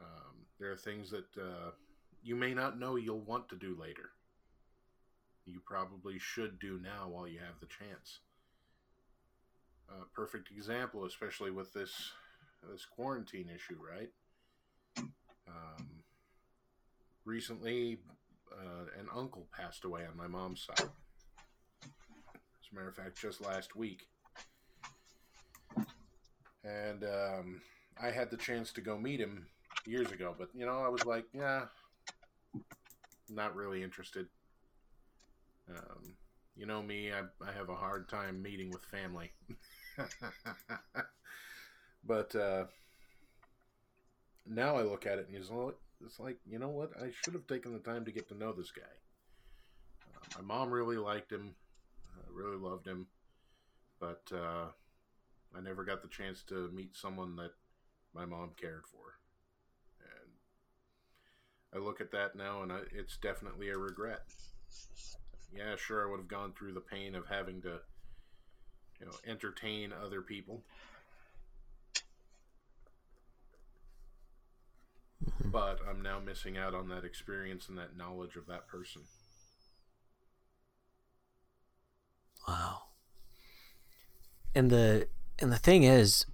Um, 0.00 0.46
there 0.58 0.72
are 0.72 0.76
things 0.76 1.10
that 1.10 1.36
uh, 1.36 1.72
you 2.22 2.34
may 2.34 2.54
not 2.54 2.78
know 2.78 2.96
you'll 2.96 3.20
want 3.20 3.50
to 3.50 3.56
do 3.56 3.76
later. 3.78 4.10
You 5.44 5.60
probably 5.66 6.18
should 6.18 6.58
do 6.58 6.80
now 6.82 7.08
while 7.10 7.28
you 7.28 7.40
have 7.40 7.60
the 7.60 7.66
chance. 7.66 8.20
A 9.90 10.06
perfect 10.14 10.50
example 10.50 11.04
especially 11.04 11.50
with 11.50 11.74
this 11.74 12.12
this 12.72 12.86
quarantine 12.86 13.50
issue 13.54 13.76
right? 13.78 14.10
Um, 15.46 15.86
recently, 17.26 17.98
uh, 18.50 18.86
an 18.98 19.08
uncle 19.14 19.46
passed 19.54 19.84
away 19.84 20.06
on 20.10 20.16
my 20.16 20.26
mom's 20.26 20.62
side. 20.62 20.88
Matter 22.74 22.88
of 22.88 22.96
fact, 22.96 23.20
just 23.20 23.40
last 23.40 23.76
week. 23.76 24.08
And 26.64 27.04
um, 27.04 27.60
I 28.02 28.10
had 28.10 28.30
the 28.30 28.36
chance 28.36 28.72
to 28.72 28.80
go 28.80 28.98
meet 28.98 29.20
him 29.20 29.46
years 29.86 30.10
ago, 30.10 30.34
but 30.36 30.48
you 30.54 30.66
know, 30.66 30.78
I 30.78 30.88
was 30.88 31.04
like, 31.04 31.26
yeah, 31.32 31.66
not 33.28 33.54
really 33.54 33.82
interested. 33.82 34.26
Um, 35.68 36.14
you 36.56 36.66
know 36.66 36.82
me, 36.82 37.12
I, 37.12 37.20
I 37.46 37.52
have 37.52 37.68
a 37.68 37.74
hard 37.74 38.08
time 38.08 38.42
meeting 38.42 38.70
with 38.70 38.84
family. 38.84 39.32
but 42.04 42.34
uh, 42.34 42.64
now 44.46 44.76
I 44.76 44.82
look 44.82 45.06
at 45.06 45.18
it 45.18 45.28
and 45.28 45.50
like, 45.50 45.74
it's 46.04 46.20
like, 46.20 46.38
you 46.46 46.58
know 46.58 46.68
what? 46.68 46.90
I 47.00 47.10
should 47.10 47.34
have 47.34 47.46
taken 47.46 47.72
the 47.72 47.78
time 47.78 48.04
to 48.04 48.12
get 48.12 48.28
to 48.28 48.36
know 48.36 48.52
this 48.52 48.70
guy. 48.70 48.82
Uh, 50.14 50.42
my 50.42 50.54
mom 50.54 50.70
really 50.70 50.96
liked 50.96 51.32
him, 51.32 51.54
really 52.34 52.56
loved 52.56 52.86
him, 52.86 53.06
but 54.00 54.22
uh, 54.32 54.66
I 55.56 55.60
never 55.62 55.84
got 55.84 56.02
the 56.02 56.08
chance 56.08 56.42
to 56.48 56.70
meet 56.72 56.96
someone 56.96 57.36
that 57.36 57.52
my 58.14 58.24
mom 58.24 58.50
cared 58.60 58.84
for. 58.86 59.18
And 60.00 60.32
I 61.74 61.84
look 61.84 62.00
at 62.00 62.12
that 62.12 62.36
now, 62.36 62.62
and 62.62 62.72
I, 62.72 62.80
it's 62.92 63.16
definitely 63.16 63.70
a 63.70 63.78
regret. 63.78 64.22
Yeah, 65.54 65.76
sure, 65.76 66.06
I 66.06 66.10
would 66.10 66.18
have 66.18 66.28
gone 66.28 66.52
through 66.52 66.72
the 66.72 66.80
pain 66.80 67.14
of 67.14 67.26
having 67.28 67.62
to, 67.62 67.78
you 69.00 69.06
know, 69.06 69.12
entertain 69.26 69.92
other 69.92 70.20
people 70.20 70.62
Mm-hmm. 75.24 75.50
But 75.50 75.80
I'm 75.88 76.02
now 76.02 76.20
missing 76.20 76.56
out 76.56 76.74
on 76.74 76.88
that 76.88 77.04
experience 77.04 77.68
and 77.68 77.78
that 77.78 77.96
knowledge 77.96 78.36
of 78.36 78.46
that 78.46 78.66
person. 78.66 79.02
Wow. 82.46 82.82
And 84.54 84.70
the 84.70 85.08
and 85.40 85.52
the 85.52 85.58
thing 85.58 85.82
is, 85.84 86.26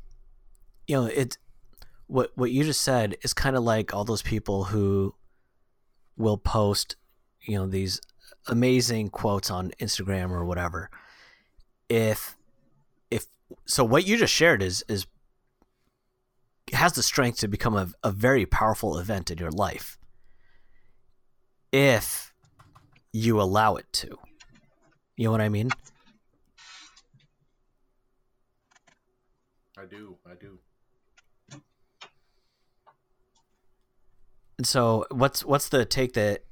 you 0.86 0.96
know, 0.96 1.06
it 1.06 1.38
what 2.06 2.32
what 2.34 2.50
you 2.50 2.64
just 2.64 2.82
said 2.82 3.16
is 3.22 3.32
kind 3.32 3.56
of 3.56 3.62
like 3.62 3.94
all 3.94 4.04
those 4.04 4.22
people 4.22 4.64
who 4.64 5.14
will 6.16 6.36
post, 6.36 6.96
you 7.42 7.56
know, 7.58 7.66
these 7.66 8.00
amazing 8.46 9.08
quotes 9.08 9.50
on 9.50 9.70
Instagram 9.80 10.30
or 10.30 10.44
whatever. 10.44 10.90
If 11.88 12.36
if 13.10 13.26
so 13.66 13.84
what 13.84 14.06
you 14.06 14.16
just 14.16 14.34
shared 14.34 14.62
is 14.62 14.84
is 14.88 15.06
has 16.72 16.92
the 16.92 17.02
strength 17.02 17.38
to 17.38 17.48
become 17.48 17.76
a, 17.76 17.88
a 18.04 18.10
very 18.10 18.46
powerful 18.46 18.98
event 18.98 19.30
in 19.30 19.38
your 19.38 19.50
life 19.50 19.98
if 21.72 22.32
you 23.12 23.40
allow 23.40 23.76
it 23.76 23.86
to. 23.92 24.18
You 25.16 25.24
know 25.26 25.32
what 25.32 25.40
I 25.40 25.48
mean? 25.48 25.70
I 29.80 29.86
do. 29.86 30.16
I 30.26 30.34
do. 30.34 30.58
And 34.58 34.66
so, 34.66 35.06
what's 35.10 35.42
what's 35.42 35.70
the 35.70 35.86
take 35.86 36.12
that, 36.14 36.44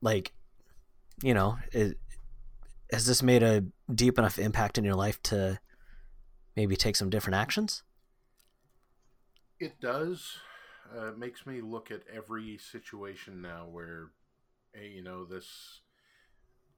like, 0.00 0.32
you 1.22 1.34
know, 1.34 1.58
it, 1.70 1.98
has 2.90 3.04
this 3.04 3.22
made 3.22 3.42
a 3.42 3.64
deep 3.94 4.18
enough 4.18 4.38
impact 4.38 4.78
in 4.78 4.84
your 4.84 4.94
life 4.94 5.22
to 5.24 5.60
maybe 6.56 6.76
take 6.76 6.96
some 6.96 7.10
different 7.10 7.36
actions? 7.36 7.82
It 9.60 9.78
does. 9.80 10.38
Uh, 10.96 11.08
it 11.08 11.18
makes 11.18 11.44
me 11.46 11.60
look 11.60 11.90
at 11.90 12.02
every 12.12 12.56
situation 12.58 13.42
now 13.42 13.66
where, 13.70 14.12
hey, 14.74 14.88
you 14.88 15.02
know, 15.02 15.24
this, 15.24 15.80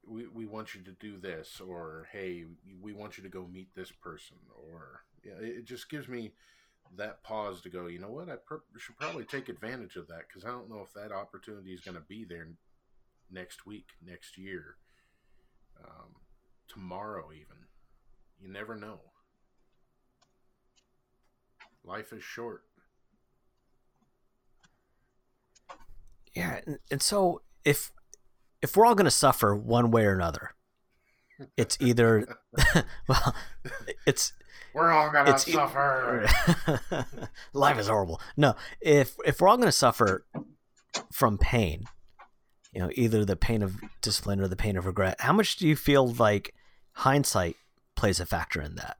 we, 0.06 0.26
we 0.26 0.44
want 0.44 0.74
you 0.74 0.82
to 0.82 0.92
do 0.92 1.18
this, 1.18 1.60
or 1.60 2.08
hey, 2.12 2.44
we 2.80 2.92
want 2.92 3.16
you 3.16 3.22
to 3.22 3.30
go 3.30 3.46
meet 3.46 3.74
this 3.74 3.92
person, 3.92 4.36
or 4.56 5.04
yeah, 5.24 5.32
it 5.40 5.64
just 5.64 5.88
gives 5.88 6.08
me 6.08 6.32
that 6.96 7.22
pause 7.22 7.60
to 7.62 7.70
go, 7.70 7.86
you 7.86 7.98
know 7.98 8.10
what, 8.10 8.28
I 8.28 8.36
should 8.78 8.96
probably 8.98 9.24
take 9.24 9.48
advantage 9.48 9.96
of 9.96 10.06
that 10.08 10.28
because 10.28 10.44
I 10.44 10.48
don't 10.48 10.70
know 10.70 10.84
if 10.86 10.92
that 10.94 11.12
opportunity 11.12 11.72
is 11.72 11.80
going 11.80 11.96
to 11.96 12.02
be 12.02 12.24
there 12.24 12.48
next 13.30 13.66
week, 13.66 13.88
next 14.04 14.38
year, 14.38 14.76
um, 15.82 16.10
tomorrow, 16.68 17.30
even. 17.32 17.56
You 18.40 18.52
never 18.52 18.76
know. 18.76 19.00
Life 21.84 22.12
is 22.12 22.22
short. 22.22 22.62
Yeah, 26.34 26.60
and, 26.66 26.78
and 26.90 27.02
so 27.02 27.42
if 27.64 27.92
if 28.62 28.76
we're 28.76 28.86
all 28.86 28.94
going 28.94 29.04
to 29.04 29.10
suffer 29.10 29.54
one 29.54 29.90
way 29.90 30.04
or 30.04 30.14
another, 30.14 30.54
it's 31.56 31.76
either 31.80 32.36
well, 33.08 33.34
it's 34.06 34.32
we're 34.74 34.90
all 34.90 35.10
going 35.10 35.26
to 35.26 35.38
suffer. 35.38 36.26
Life 37.52 37.78
is 37.78 37.88
horrible. 37.88 38.20
No, 38.36 38.54
if 38.80 39.16
if 39.24 39.40
we're 39.40 39.48
all 39.48 39.56
going 39.56 39.68
to 39.68 39.72
suffer 39.72 40.26
from 41.12 41.38
pain, 41.38 41.84
you 42.72 42.80
know, 42.80 42.90
either 42.94 43.24
the 43.24 43.36
pain 43.36 43.62
of 43.62 43.76
discipline 44.02 44.40
or 44.40 44.48
the 44.48 44.56
pain 44.56 44.76
of 44.76 44.86
regret, 44.86 45.20
how 45.20 45.32
much 45.32 45.56
do 45.56 45.66
you 45.66 45.76
feel 45.76 46.06
like 46.12 46.54
hindsight 46.92 47.56
plays 47.94 48.20
a 48.20 48.26
factor 48.26 48.60
in 48.60 48.74
that? 48.74 48.98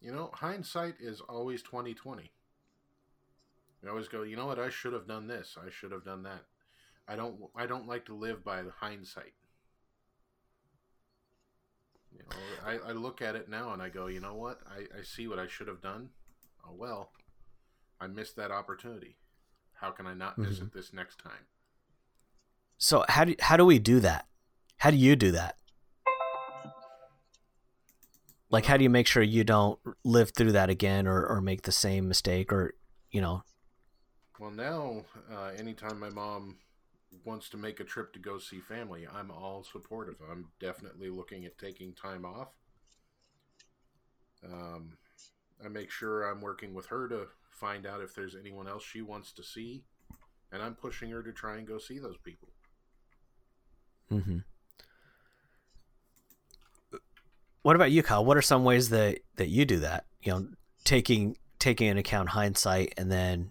You 0.00 0.12
know, 0.12 0.30
hindsight 0.32 0.94
is 1.00 1.20
always 1.20 1.62
twenty 1.62 1.92
twenty. 1.92 2.30
I 3.84 3.90
always 3.90 4.08
go, 4.08 4.22
you 4.22 4.36
know 4.36 4.46
what? 4.46 4.58
I 4.58 4.68
should 4.68 4.92
have 4.94 5.06
done 5.06 5.28
this. 5.28 5.56
I 5.64 5.70
should 5.70 5.92
have 5.92 6.04
done 6.04 6.24
that. 6.24 6.42
I 7.08 7.14
don't. 7.14 7.36
I 7.54 7.66
don't 7.66 7.86
like 7.86 8.04
to 8.06 8.14
live 8.14 8.44
by 8.44 8.62
hindsight. 8.80 9.32
I, 12.64 12.78
I 12.88 12.92
look 12.92 13.22
at 13.22 13.36
it 13.36 13.48
now 13.48 13.72
and 13.72 13.80
I 13.80 13.88
go, 13.88 14.06
you 14.06 14.20
know 14.20 14.34
what? 14.34 14.60
I, 14.68 14.98
I 14.98 15.02
see 15.02 15.28
what 15.28 15.38
I 15.38 15.46
should 15.46 15.68
have 15.68 15.80
done. 15.80 16.10
Oh 16.66 16.74
well, 16.76 17.10
I 18.00 18.06
missed 18.06 18.36
that 18.36 18.50
opportunity. 18.50 19.16
How 19.74 19.90
can 19.90 20.06
I 20.06 20.14
not 20.14 20.38
miss 20.38 20.56
mm-hmm. 20.56 20.66
it 20.66 20.72
this 20.72 20.92
next 20.92 21.18
time? 21.18 21.46
So 22.78 23.04
how 23.08 23.24
do 23.24 23.34
how 23.40 23.56
do 23.56 23.64
we 23.64 23.78
do 23.78 24.00
that? 24.00 24.26
How 24.78 24.90
do 24.90 24.96
you 24.96 25.16
do 25.16 25.30
that? 25.32 25.56
Like 28.50 28.66
how 28.66 28.76
do 28.76 28.82
you 28.82 28.90
make 28.90 29.06
sure 29.06 29.22
you 29.22 29.44
don't 29.44 29.78
live 30.04 30.30
through 30.30 30.52
that 30.52 30.70
again 30.70 31.06
or, 31.06 31.26
or 31.26 31.40
make 31.40 31.62
the 31.62 31.72
same 31.72 32.08
mistake 32.08 32.52
or 32.52 32.74
you 33.10 33.20
know 33.20 33.42
well, 34.38 34.50
now, 34.50 35.04
uh, 35.32 35.52
anytime 35.56 35.98
my 35.98 36.10
mom 36.10 36.58
wants 37.24 37.48
to 37.50 37.56
make 37.56 37.80
a 37.80 37.84
trip 37.84 38.12
to 38.12 38.18
go 38.18 38.38
see 38.38 38.60
family, 38.60 39.06
I'm 39.12 39.30
all 39.30 39.64
supportive. 39.64 40.16
I'm 40.30 40.46
definitely 40.60 41.08
looking 41.08 41.44
at 41.44 41.58
taking 41.58 41.92
time 41.94 42.24
off. 42.24 42.48
Um, 44.44 44.96
I 45.64 45.68
make 45.68 45.90
sure 45.90 46.24
I'm 46.24 46.40
working 46.40 46.74
with 46.74 46.86
her 46.86 47.08
to 47.08 47.26
find 47.50 47.86
out 47.86 48.00
if 48.00 48.14
there's 48.14 48.36
anyone 48.36 48.68
else 48.68 48.84
she 48.84 49.02
wants 49.02 49.32
to 49.32 49.42
see, 49.42 49.84
and 50.52 50.62
I'm 50.62 50.74
pushing 50.74 51.10
her 51.10 51.22
to 51.22 51.32
try 51.32 51.56
and 51.56 51.66
go 51.66 51.78
see 51.78 51.98
those 51.98 52.18
people. 52.22 52.48
Hmm. 54.08 54.38
What 57.62 57.74
about 57.74 57.90
you, 57.90 58.02
Kyle? 58.04 58.24
What 58.24 58.36
are 58.36 58.42
some 58.42 58.62
ways 58.62 58.90
that 58.90 59.18
that 59.36 59.48
you 59.48 59.64
do 59.64 59.80
that? 59.80 60.04
You 60.22 60.32
know, 60.32 60.48
taking 60.84 61.36
taking 61.58 61.88
into 61.88 62.00
account 62.00 62.28
hindsight 62.28 62.94
and 62.96 63.10
then 63.10 63.50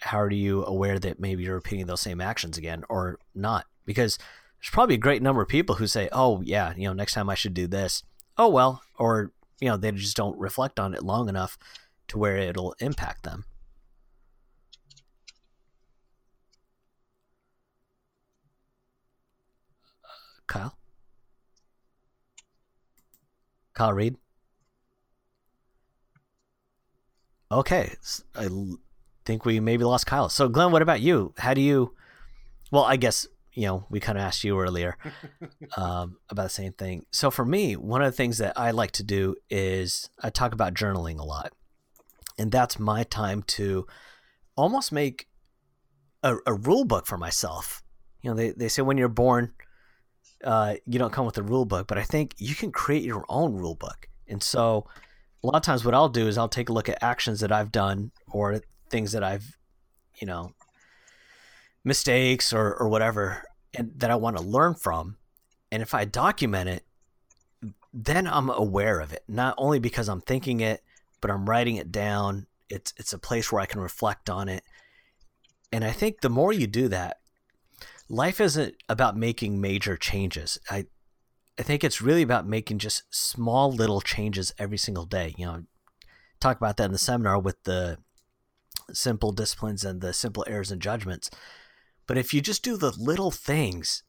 how 0.00 0.20
are 0.20 0.30
you 0.30 0.64
aware 0.64 0.98
that 0.98 1.20
maybe 1.20 1.42
you're 1.44 1.54
repeating 1.54 1.86
those 1.86 2.00
same 2.00 2.20
actions 2.20 2.56
again 2.58 2.84
or 2.88 3.18
not? 3.34 3.66
Because 3.84 4.18
there's 4.60 4.70
probably 4.70 4.94
a 4.96 4.98
great 4.98 5.22
number 5.22 5.42
of 5.42 5.48
people 5.48 5.76
who 5.76 5.86
say, 5.86 6.08
"Oh 6.12 6.40
yeah, 6.42 6.74
you 6.76 6.84
know, 6.88 6.92
next 6.92 7.14
time 7.14 7.30
I 7.30 7.34
should 7.34 7.54
do 7.54 7.66
this." 7.66 8.02
Oh 8.36 8.48
well, 8.48 8.82
or 8.98 9.32
you 9.60 9.68
know, 9.68 9.76
they 9.76 9.90
just 9.92 10.16
don't 10.16 10.38
reflect 10.38 10.78
on 10.80 10.94
it 10.94 11.02
long 11.02 11.28
enough 11.28 11.58
to 12.08 12.18
where 12.18 12.36
it'll 12.36 12.74
impact 12.80 13.24
them. 13.24 13.44
Kyle? 20.46 20.78
Kyle 23.74 23.92
Reed? 23.92 24.16
Okay. 27.50 27.94
I 28.34 28.48
think 29.28 29.44
we 29.44 29.60
maybe 29.60 29.84
lost 29.84 30.06
Kyle. 30.06 30.30
So, 30.30 30.48
Glenn, 30.48 30.72
what 30.72 30.80
about 30.80 31.02
you? 31.02 31.34
How 31.36 31.52
do 31.52 31.60
you. 31.60 31.94
Well, 32.72 32.84
I 32.84 32.96
guess, 32.96 33.26
you 33.52 33.66
know, 33.66 33.84
we 33.90 34.00
kind 34.00 34.16
of 34.16 34.24
asked 34.24 34.42
you 34.42 34.58
earlier 34.58 34.96
um, 35.76 36.16
about 36.30 36.44
the 36.44 36.48
same 36.48 36.72
thing. 36.72 37.04
So, 37.10 37.30
for 37.30 37.44
me, 37.44 37.76
one 37.76 38.00
of 38.00 38.06
the 38.06 38.16
things 38.16 38.38
that 38.38 38.58
I 38.58 38.70
like 38.70 38.92
to 38.92 39.02
do 39.02 39.36
is 39.50 40.08
I 40.22 40.30
talk 40.30 40.54
about 40.54 40.72
journaling 40.72 41.18
a 41.18 41.24
lot. 41.24 41.52
And 42.38 42.50
that's 42.50 42.78
my 42.78 43.02
time 43.02 43.42
to 43.58 43.86
almost 44.56 44.92
make 44.92 45.28
a, 46.22 46.36
a 46.46 46.54
rule 46.54 46.86
book 46.86 47.06
for 47.06 47.18
myself. 47.18 47.82
You 48.22 48.30
know, 48.30 48.36
they, 48.36 48.52
they 48.52 48.68
say 48.68 48.80
when 48.80 48.96
you're 48.96 49.08
born, 49.08 49.52
uh, 50.42 50.76
you 50.86 50.98
don't 50.98 51.12
come 51.12 51.26
with 51.26 51.36
a 51.36 51.42
rule 51.42 51.66
book, 51.66 51.86
but 51.86 51.98
I 51.98 52.02
think 52.02 52.34
you 52.38 52.54
can 52.54 52.72
create 52.72 53.02
your 53.02 53.26
own 53.28 53.54
rule 53.54 53.74
book. 53.74 54.08
And 54.26 54.42
so 54.42 54.86
a 55.42 55.46
lot 55.46 55.56
of 55.56 55.62
times 55.62 55.84
what 55.84 55.94
I'll 55.94 56.08
do 56.08 56.28
is 56.28 56.38
I'll 56.38 56.48
take 56.48 56.70
a 56.70 56.72
look 56.72 56.88
at 56.88 57.02
actions 57.02 57.40
that 57.40 57.52
I've 57.52 57.72
done 57.72 58.12
or 58.28 58.62
things 58.90 59.12
that 59.12 59.22
I've, 59.22 59.56
you 60.20 60.26
know, 60.26 60.52
mistakes 61.84 62.52
or, 62.52 62.74
or 62.74 62.88
whatever, 62.88 63.44
and 63.74 63.92
that 63.96 64.10
I 64.10 64.16
want 64.16 64.36
to 64.36 64.42
learn 64.42 64.74
from. 64.74 65.16
And 65.70 65.82
if 65.82 65.94
I 65.94 66.04
document 66.04 66.68
it, 66.68 66.84
then 67.92 68.26
I'm 68.26 68.50
aware 68.50 69.00
of 69.00 69.12
it, 69.12 69.24
not 69.28 69.54
only 69.58 69.78
because 69.78 70.08
I'm 70.08 70.20
thinking 70.20 70.60
it, 70.60 70.82
but 71.20 71.30
I'm 71.30 71.48
writing 71.48 71.76
it 71.76 71.90
down. 71.90 72.46
It's, 72.68 72.92
it's 72.96 73.12
a 73.12 73.18
place 73.18 73.50
where 73.50 73.60
I 73.60 73.66
can 73.66 73.80
reflect 73.80 74.30
on 74.30 74.48
it. 74.48 74.62
And 75.72 75.84
I 75.84 75.90
think 75.90 76.20
the 76.20 76.30
more 76.30 76.52
you 76.52 76.66
do 76.66 76.88
that, 76.88 77.18
life 78.08 78.40
isn't 78.40 78.74
about 78.88 79.16
making 79.16 79.60
major 79.60 79.96
changes. 79.96 80.58
I 80.70 80.86
I 81.58 81.64
think 81.64 81.82
it's 81.82 82.00
really 82.00 82.22
about 82.22 82.46
making 82.46 82.78
just 82.78 83.02
small 83.10 83.72
little 83.72 84.00
changes 84.00 84.54
every 84.58 84.78
single 84.78 85.06
day. 85.06 85.34
You 85.36 85.46
know, 85.46 85.62
talk 86.40 86.56
about 86.56 86.76
that 86.76 86.84
in 86.84 86.92
the 86.92 86.98
seminar 86.98 87.38
with 87.38 87.64
the 87.64 87.98
simple 88.92 89.32
disciplines 89.32 89.84
and 89.84 90.00
the 90.00 90.12
simple 90.12 90.44
errors 90.46 90.70
and 90.70 90.82
judgments. 90.82 91.30
But 92.06 92.18
if 92.18 92.32
you 92.32 92.40
just 92.40 92.62
do 92.62 92.76
the 92.76 92.92
little 92.98 93.30
things, 93.30 94.02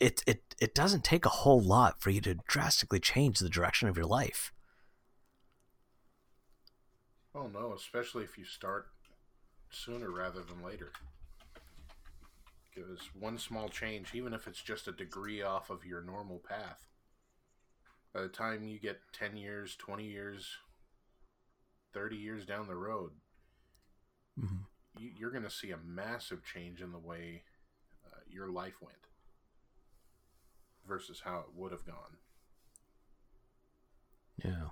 it 0.00 0.22
it 0.26 0.54
it 0.60 0.74
doesn't 0.74 1.04
take 1.04 1.24
a 1.24 1.30
whole 1.30 1.62
lot 1.62 2.00
for 2.00 2.10
you 2.10 2.20
to 2.22 2.34
drastically 2.46 3.00
change 3.00 3.38
the 3.38 3.48
direction 3.48 3.88
of 3.88 3.96
your 3.96 4.06
life. 4.06 4.52
Oh 7.34 7.48
no, 7.48 7.72
especially 7.74 8.24
if 8.24 8.38
you 8.38 8.44
start 8.44 8.88
sooner 9.70 10.10
rather 10.10 10.42
than 10.42 10.62
later. 10.62 10.92
Because 12.74 13.00
one 13.18 13.38
small 13.38 13.68
change, 13.68 14.14
even 14.14 14.34
if 14.34 14.46
it's 14.46 14.62
just 14.62 14.88
a 14.88 14.92
degree 14.92 15.42
off 15.42 15.70
of 15.70 15.86
your 15.86 16.02
normal 16.02 16.38
path, 16.46 16.86
by 18.12 18.20
the 18.22 18.28
time 18.28 18.64
you 18.64 18.78
get 18.78 19.00
10 19.12 19.36
years, 19.36 19.76
20 19.76 20.04
years, 20.04 20.56
30 21.94 22.16
years 22.16 22.44
down 22.44 22.66
the 22.66 22.74
road, 22.74 23.12
mm-hmm. 24.38 24.56
you, 24.98 25.26
are 25.26 25.30
going 25.30 25.42
to 25.42 25.50
see 25.50 25.70
a 25.70 25.78
massive 25.84 26.44
change 26.44 26.80
in 26.80 26.92
the 26.92 26.98
way 26.98 27.42
uh, 28.06 28.18
your 28.28 28.50
life 28.50 28.74
went 28.80 28.96
versus 30.86 31.22
how 31.24 31.38
it 31.38 31.46
would 31.54 31.72
have 31.72 31.84
gone. 31.84 32.16
Yeah. 34.44 34.68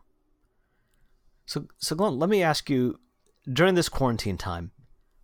So, 1.46 1.66
so 1.78 1.96
Glenn, 1.96 2.18
let 2.18 2.30
me 2.30 2.42
ask 2.42 2.70
you 2.70 2.98
during 3.50 3.74
this 3.74 3.88
quarantine 3.88 4.38
time, 4.38 4.72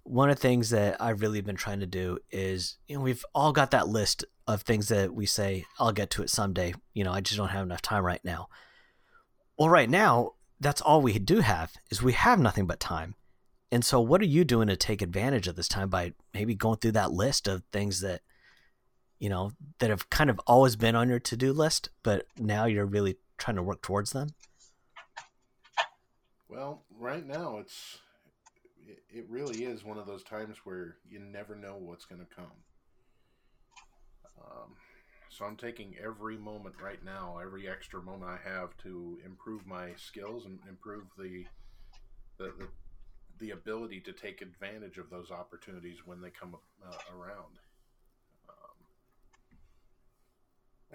one 0.02 0.30
of 0.30 0.36
the 0.36 0.42
things 0.42 0.70
that 0.70 1.00
I've 1.00 1.20
really 1.20 1.40
been 1.40 1.56
trying 1.56 1.80
to 1.80 1.86
do 1.86 2.18
is, 2.30 2.78
you 2.88 2.96
know, 2.96 3.02
we've 3.02 3.24
all 3.34 3.52
got 3.52 3.70
that 3.70 3.88
list 3.88 4.24
of 4.46 4.62
things 4.62 4.88
that 4.88 5.14
we 5.14 5.26
say, 5.26 5.64
I'll 5.78 5.92
get 5.92 6.10
to 6.10 6.22
it 6.22 6.30
someday. 6.30 6.74
You 6.94 7.04
know, 7.04 7.12
I 7.12 7.20
just 7.20 7.36
don't 7.36 7.48
have 7.48 7.64
enough 7.64 7.82
time 7.82 8.04
right 8.04 8.24
now. 8.24 8.48
Well, 9.58 9.68
right 9.68 9.88
now, 9.88 10.32
that's 10.58 10.80
all 10.80 11.00
we 11.00 11.18
do 11.18 11.40
have 11.40 11.72
is 11.90 12.02
we 12.02 12.12
have 12.14 12.40
nothing 12.40 12.66
but 12.66 12.80
time. 12.80 13.14
And 13.72 13.84
so 13.84 14.00
what 14.00 14.20
are 14.20 14.26
you 14.26 14.44
doing 14.44 14.68
to 14.68 14.76
take 14.76 15.00
advantage 15.00 15.46
of 15.46 15.56
this 15.56 15.68
time 15.68 15.88
by 15.88 16.14
maybe 16.34 16.54
going 16.54 16.78
through 16.78 16.92
that 16.92 17.12
list 17.12 17.46
of 17.46 17.62
things 17.72 18.00
that, 18.00 18.22
you 19.18 19.28
know, 19.28 19.52
that 19.78 19.90
have 19.90 20.10
kind 20.10 20.28
of 20.28 20.40
always 20.46 20.74
been 20.74 20.96
on 20.96 21.08
your 21.08 21.20
to-do 21.20 21.52
list, 21.52 21.90
but 22.02 22.26
now 22.38 22.64
you're 22.64 22.86
really 22.86 23.16
trying 23.38 23.56
to 23.56 23.62
work 23.62 23.80
towards 23.82 24.12
them? 24.12 24.30
Well, 26.48 26.82
right 26.98 27.24
now 27.26 27.58
it's 27.58 27.98
it, 29.12 29.26
really 29.28 29.64
is 29.64 29.84
one 29.84 29.98
of 29.98 30.06
those 30.06 30.24
times 30.24 30.58
where 30.64 30.96
you 31.08 31.20
never 31.20 31.54
know 31.54 31.76
what's 31.78 32.04
going 32.04 32.20
to 32.20 32.34
come. 32.34 32.52
Um, 34.44 34.74
so 35.28 35.44
I'm 35.44 35.56
taking 35.56 35.94
every 36.02 36.36
moment 36.36 36.74
right 36.82 37.02
now, 37.04 37.38
every 37.40 37.68
extra 37.68 38.02
moment 38.02 38.30
I 38.30 38.48
have 38.48 38.76
to 38.78 39.18
improve 39.24 39.64
my 39.64 39.90
skills 39.96 40.44
and 40.44 40.58
improve 40.68 41.04
the 41.16 41.44
the, 42.38 42.52
the, 42.58 42.68
the 43.40 43.50
ability 43.50 44.00
to 44.00 44.12
take 44.12 44.42
advantage 44.42 44.98
of 44.98 45.10
those 45.10 45.30
opportunities 45.30 45.98
when 46.04 46.20
they 46.20 46.30
come 46.30 46.54
uh, 46.84 47.16
around. 47.16 47.58
Um, 48.48 48.76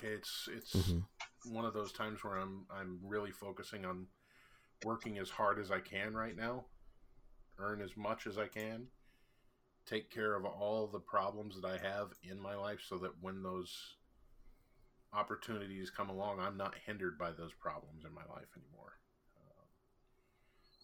it's 0.02 0.48
it's 0.56 0.76
mm-hmm. 0.76 1.54
one 1.54 1.66
of 1.66 1.74
those 1.74 1.92
times 1.92 2.24
where 2.24 2.38
I'm 2.38 2.66
I'm 2.72 3.00
really 3.04 3.32
focusing 3.32 3.86
on 3.86 4.08
working 4.84 5.18
as 5.18 5.30
hard 5.30 5.60
as 5.60 5.72
I 5.72 5.80
can 5.80 6.14
right 6.14 6.36
now 6.36 6.66
earn 7.60 7.82
as 7.82 7.96
much 7.96 8.28
as 8.28 8.38
I 8.38 8.48
can, 8.48 8.88
take 9.86 10.12
care 10.12 10.36
of 10.36 10.46
all 10.46 10.88
the 10.88 11.00
problems 11.00 11.60
that 11.60 11.68
I 11.68 11.78
have 11.78 12.10
in 12.24 12.40
my 12.40 12.56
life 12.56 12.80
so 12.88 12.98
that 13.00 13.12
when 13.22 13.44
those 13.44 13.96
opportunities 15.14 15.90
come 15.90 16.10
along, 16.10 16.40
I'm 16.40 16.58
not 16.58 16.76
hindered 16.86 17.18
by 17.18 17.32
those 17.32 17.54
problems 17.54 18.04
in 18.06 18.14
my 18.14 18.24
life 18.34 18.50
anymore. 18.58 18.94
Uh, 19.38 19.64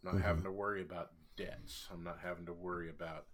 not 0.04 0.16
mm-hmm. 0.16 0.24
having 0.24 0.44
to 0.44 0.52
worry 0.52 0.82
about 0.82 1.10
debts. 1.44 1.88
I'm 1.92 2.04
not 2.04 2.20
having 2.24 2.46
to 2.46 2.54
worry 2.54 2.90
about 2.90 3.26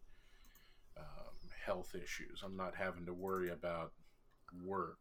um, 0.97 1.49
health 1.65 1.95
issues. 1.95 2.41
I'm 2.43 2.57
not 2.57 2.75
having 2.75 3.05
to 3.05 3.13
worry 3.13 3.49
about 3.49 3.93
work. 4.65 4.99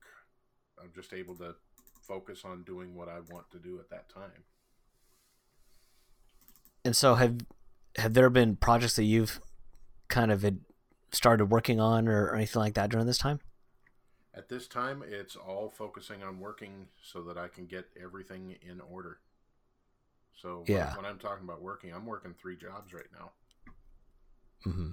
I'm 0.81 0.91
just 0.95 1.13
able 1.13 1.37
to 1.37 1.55
focus 2.03 2.43
on 2.45 2.65
doing 2.65 2.95
what 2.95 3.09
I 3.09 3.21
want 3.31 3.51
to 3.53 3.59
do 3.59 3.79
at 3.81 3.91
that 3.91 4.09
time. 4.09 4.45
And 6.85 6.95
so, 6.95 7.15
have 7.17 7.39
have 7.97 8.15
there 8.15 8.31
been 8.31 8.57
projects 8.57 8.97
that 8.97 9.05
you've 9.05 9.41
kind 10.09 10.31
of 10.31 10.45
started 11.13 11.47
working 11.47 11.81
on 11.81 12.09
or, 12.09 12.27
or 12.27 12.37
anything 12.37 12.61
like 12.61 12.75
that 12.75 12.91
during 12.91 13.07
this 13.07 13.19
time? 13.19 13.41
At 14.35 14.51
this 14.51 14.69
time, 14.69 15.03
it's 15.07 15.35
all 15.35 15.71
focusing 15.71 16.23
on 16.23 16.39
working 16.41 16.89
so 17.03 17.23
that 17.23 17.39
I 17.39 17.49
can 17.49 17.67
get 17.67 17.87
everything 18.01 18.57
in 18.61 18.81
order. 18.81 19.19
So 20.37 20.65
yeah. 20.67 20.89
when, 20.95 21.05
when 21.05 21.13
I'm 21.13 21.19
talking 21.19 21.45
about 21.45 21.63
working, 21.63 21.93
I'm 21.93 22.07
working 22.07 22.35
three 22.41 22.57
jobs 22.57 22.93
right 22.93 23.11
now. 23.13 23.33
Mm-hmm. 24.67 24.91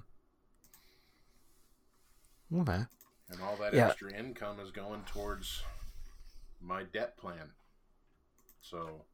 Okay. 2.61 2.85
And 3.29 3.41
all 3.41 3.55
that 3.57 3.73
yeah. 3.73 3.87
extra 3.87 4.13
income 4.13 4.59
is 4.59 4.71
going 4.71 5.01
towards 5.03 5.63
my 6.61 6.83
debt 6.83 7.17
plan. 7.17 7.51
So 8.61 9.05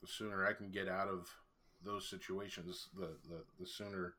the 0.00 0.08
sooner 0.08 0.46
I 0.46 0.52
can 0.52 0.70
get 0.70 0.88
out 0.88 1.08
of 1.08 1.28
those 1.84 2.08
situations, 2.08 2.88
the, 2.94 3.16
the, 3.28 3.44
the 3.58 3.66
sooner 3.66 4.14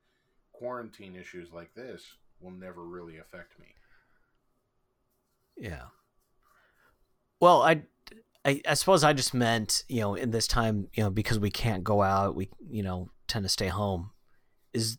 quarantine 0.54 1.16
issues 1.16 1.52
like 1.52 1.74
this 1.76 2.04
will 2.40 2.52
never 2.52 2.84
really 2.84 3.18
affect 3.18 3.60
me. 3.60 3.68
Yeah. 5.58 5.86
Well, 7.40 7.62
I, 7.62 7.84
I, 8.46 8.62
I 8.68 8.74
suppose 8.74 9.04
I 9.04 9.14
just 9.14 9.34
meant, 9.34 9.84
you 9.88 10.02
know, 10.02 10.16
in 10.16 10.32
this 10.32 10.48
time, 10.48 10.88
you 10.94 11.04
know, 11.04 11.10
because 11.10 11.40
we 11.40 11.50
can't 11.50 11.84
go 11.84 12.02
out, 12.02 12.36
we, 12.36 12.50
you 12.70 12.84
know, 12.84 13.10
tend 13.28 13.46
to 13.46 13.50
stay 13.50 13.68
home. 13.68 14.12
Is, 14.74 14.98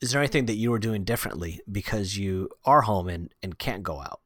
is 0.00 0.12
there 0.12 0.20
anything 0.20 0.46
that 0.46 0.56
you 0.56 0.70
were 0.70 0.78
doing 0.78 1.04
differently 1.04 1.60
because 1.70 2.16
you 2.16 2.50
are 2.64 2.82
home 2.82 3.08
and, 3.08 3.32
and 3.42 3.58
can't 3.58 3.82
go 3.82 4.00
out? 4.00 4.20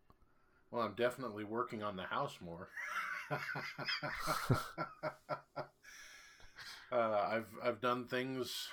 Well, 0.70 0.82
I'm 0.82 0.94
definitely 0.94 1.44
working 1.44 1.82
on 1.82 1.96
the 1.96 2.04
house 2.04 2.38
more. 2.40 2.68
Uh, 6.92 7.26
I've 7.26 7.46
I've 7.64 7.80
done 7.80 8.04
things 8.04 8.68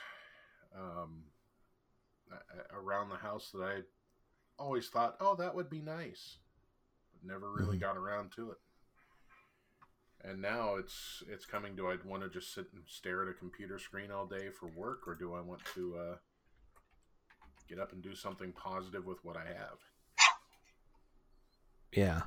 um, 0.78 1.24
around 2.74 3.10
the 3.10 3.16
house 3.16 3.50
that 3.54 3.62
I 3.62 3.80
always 4.62 4.90
thought, 4.90 5.16
oh, 5.22 5.36
that 5.36 5.56
would 5.56 5.70
be 5.70 5.80
nice, 5.80 6.40
but 7.14 7.26
never 7.26 7.50
really 7.50 7.78
mm-hmm. 7.78 7.86
got 7.86 7.96
around 7.96 8.34
to 8.34 8.52
it. 8.52 8.58
And 10.24 10.42
now 10.42 10.76
it's 10.76 11.24
it's 11.30 11.46
coming 11.46 11.78
to 11.78 11.88
I 11.88 11.96
want 12.06 12.24
to 12.24 12.30
just 12.30 12.54
sit 12.54 12.68
and 12.74 12.84
stare 12.88 13.24
at 13.24 13.30
a 13.30 13.34
computer 13.34 13.80
screen 13.80 14.12
all 14.12 14.26
day 14.26 14.50
for 14.50 14.68
work, 14.68 15.08
or 15.08 15.16
do 15.16 15.34
I 15.34 15.42
want 15.42 15.62
to 15.76 15.96
uh, 15.98 16.16
get 17.70 17.80
up 17.80 17.94
and 17.94 18.02
do 18.02 18.14
something 18.16 18.52
positive 18.52 19.06
with 19.06 19.24
what 19.24 19.38
I 19.38 19.46
have? 19.46 19.78
Yeah. 21.94 22.24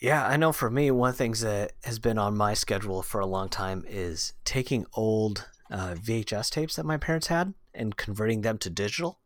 Yeah, 0.00 0.24
I 0.24 0.36
know 0.36 0.52
for 0.52 0.70
me, 0.70 0.90
one 0.92 1.10
of 1.10 1.16
the 1.16 1.24
things 1.24 1.40
that 1.40 1.72
has 1.82 1.98
been 1.98 2.18
on 2.18 2.36
my 2.36 2.54
schedule 2.54 3.02
for 3.02 3.20
a 3.20 3.26
long 3.26 3.48
time 3.48 3.84
is 3.88 4.32
taking 4.44 4.86
old 4.94 5.48
uh, 5.70 5.94
VHS 5.94 6.50
tapes 6.50 6.76
that 6.76 6.86
my 6.86 6.96
parents 6.96 7.26
had 7.26 7.52
and 7.74 7.96
converting 7.96 8.42
them 8.42 8.58
to 8.58 8.70
digital. 8.70 9.18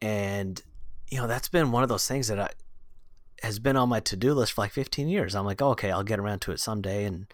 And, 0.00 0.62
you 1.10 1.18
know, 1.18 1.26
that's 1.26 1.48
been 1.48 1.72
one 1.72 1.82
of 1.82 1.88
those 1.88 2.06
things 2.06 2.28
that 2.28 2.38
I, 2.38 2.50
has 3.42 3.58
been 3.58 3.76
on 3.76 3.88
my 3.88 4.00
to 4.00 4.16
do 4.16 4.34
list 4.34 4.52
for 4.52 4.62
like 4.62 4.72
15 4.72 5.08
years. 5.08 5.34
I'm 5.34 5.44
like, 5.44 5.60
oh, 5.60 5.70
okay, 5.70 5.90
I'll 5.90 6.02
get 6.02 6.18
around 6.18 6.40
to 6.40 6.52
it 6.52 6.60
someday. 6.60 7.04
And, 7.04 7.26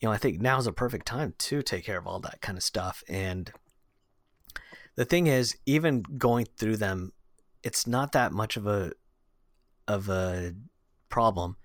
you 0.00 0.08
know, 0.08 0.12
I 0.12 0.16
think 0.16 0.40
now 0.40 0.58
is 0.58 0.66
a 0.66 0.72
perfect 0.72 1.06
time 1.06 1.34
to 1.38 1.62
take 1.62 1.84
care 1.84 1.98
of 1.98 2.06
all 2.06 2.20
that 2.20 2.40
kind 2.40 2.56
of 2.56 2.64
stuff. 2.64 3.02
And 3.08 3.52
the 4.94 5.04
thing 5.04 5.26
is, 5.26 5.56
even 5.66 6.02
going 6.16 6.46
through 6.56 6.76
them, 6.76 7.12
it's 7.62 7.86
not 7.86 8.12
that 8.12 8.32
much 8.32 8.56
of 8.56 8.66
a, 8.66 8.92
of 9.86 10.08
a 10.08 10.54
problem. 11.08 11.56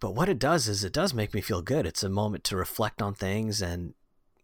But 0.00 0.14
what 0.14 0.28
it 0.28 0.38
does 0.38 0.68
is 0.68 0.84
it 0.84 0.92
does 0.92 1.14
make 1.14 1.34
me 1.34 1.40
feel 1.40 1.62
good. 1.62 1.86
It's 1.86 2.02
a 2.02 2.08
moment 2.08 2.44
to 2.44 2.56
reflect 2.56 3.02
on 3.02 3.14
things. 3.14 3.60
And, 3.60 3.94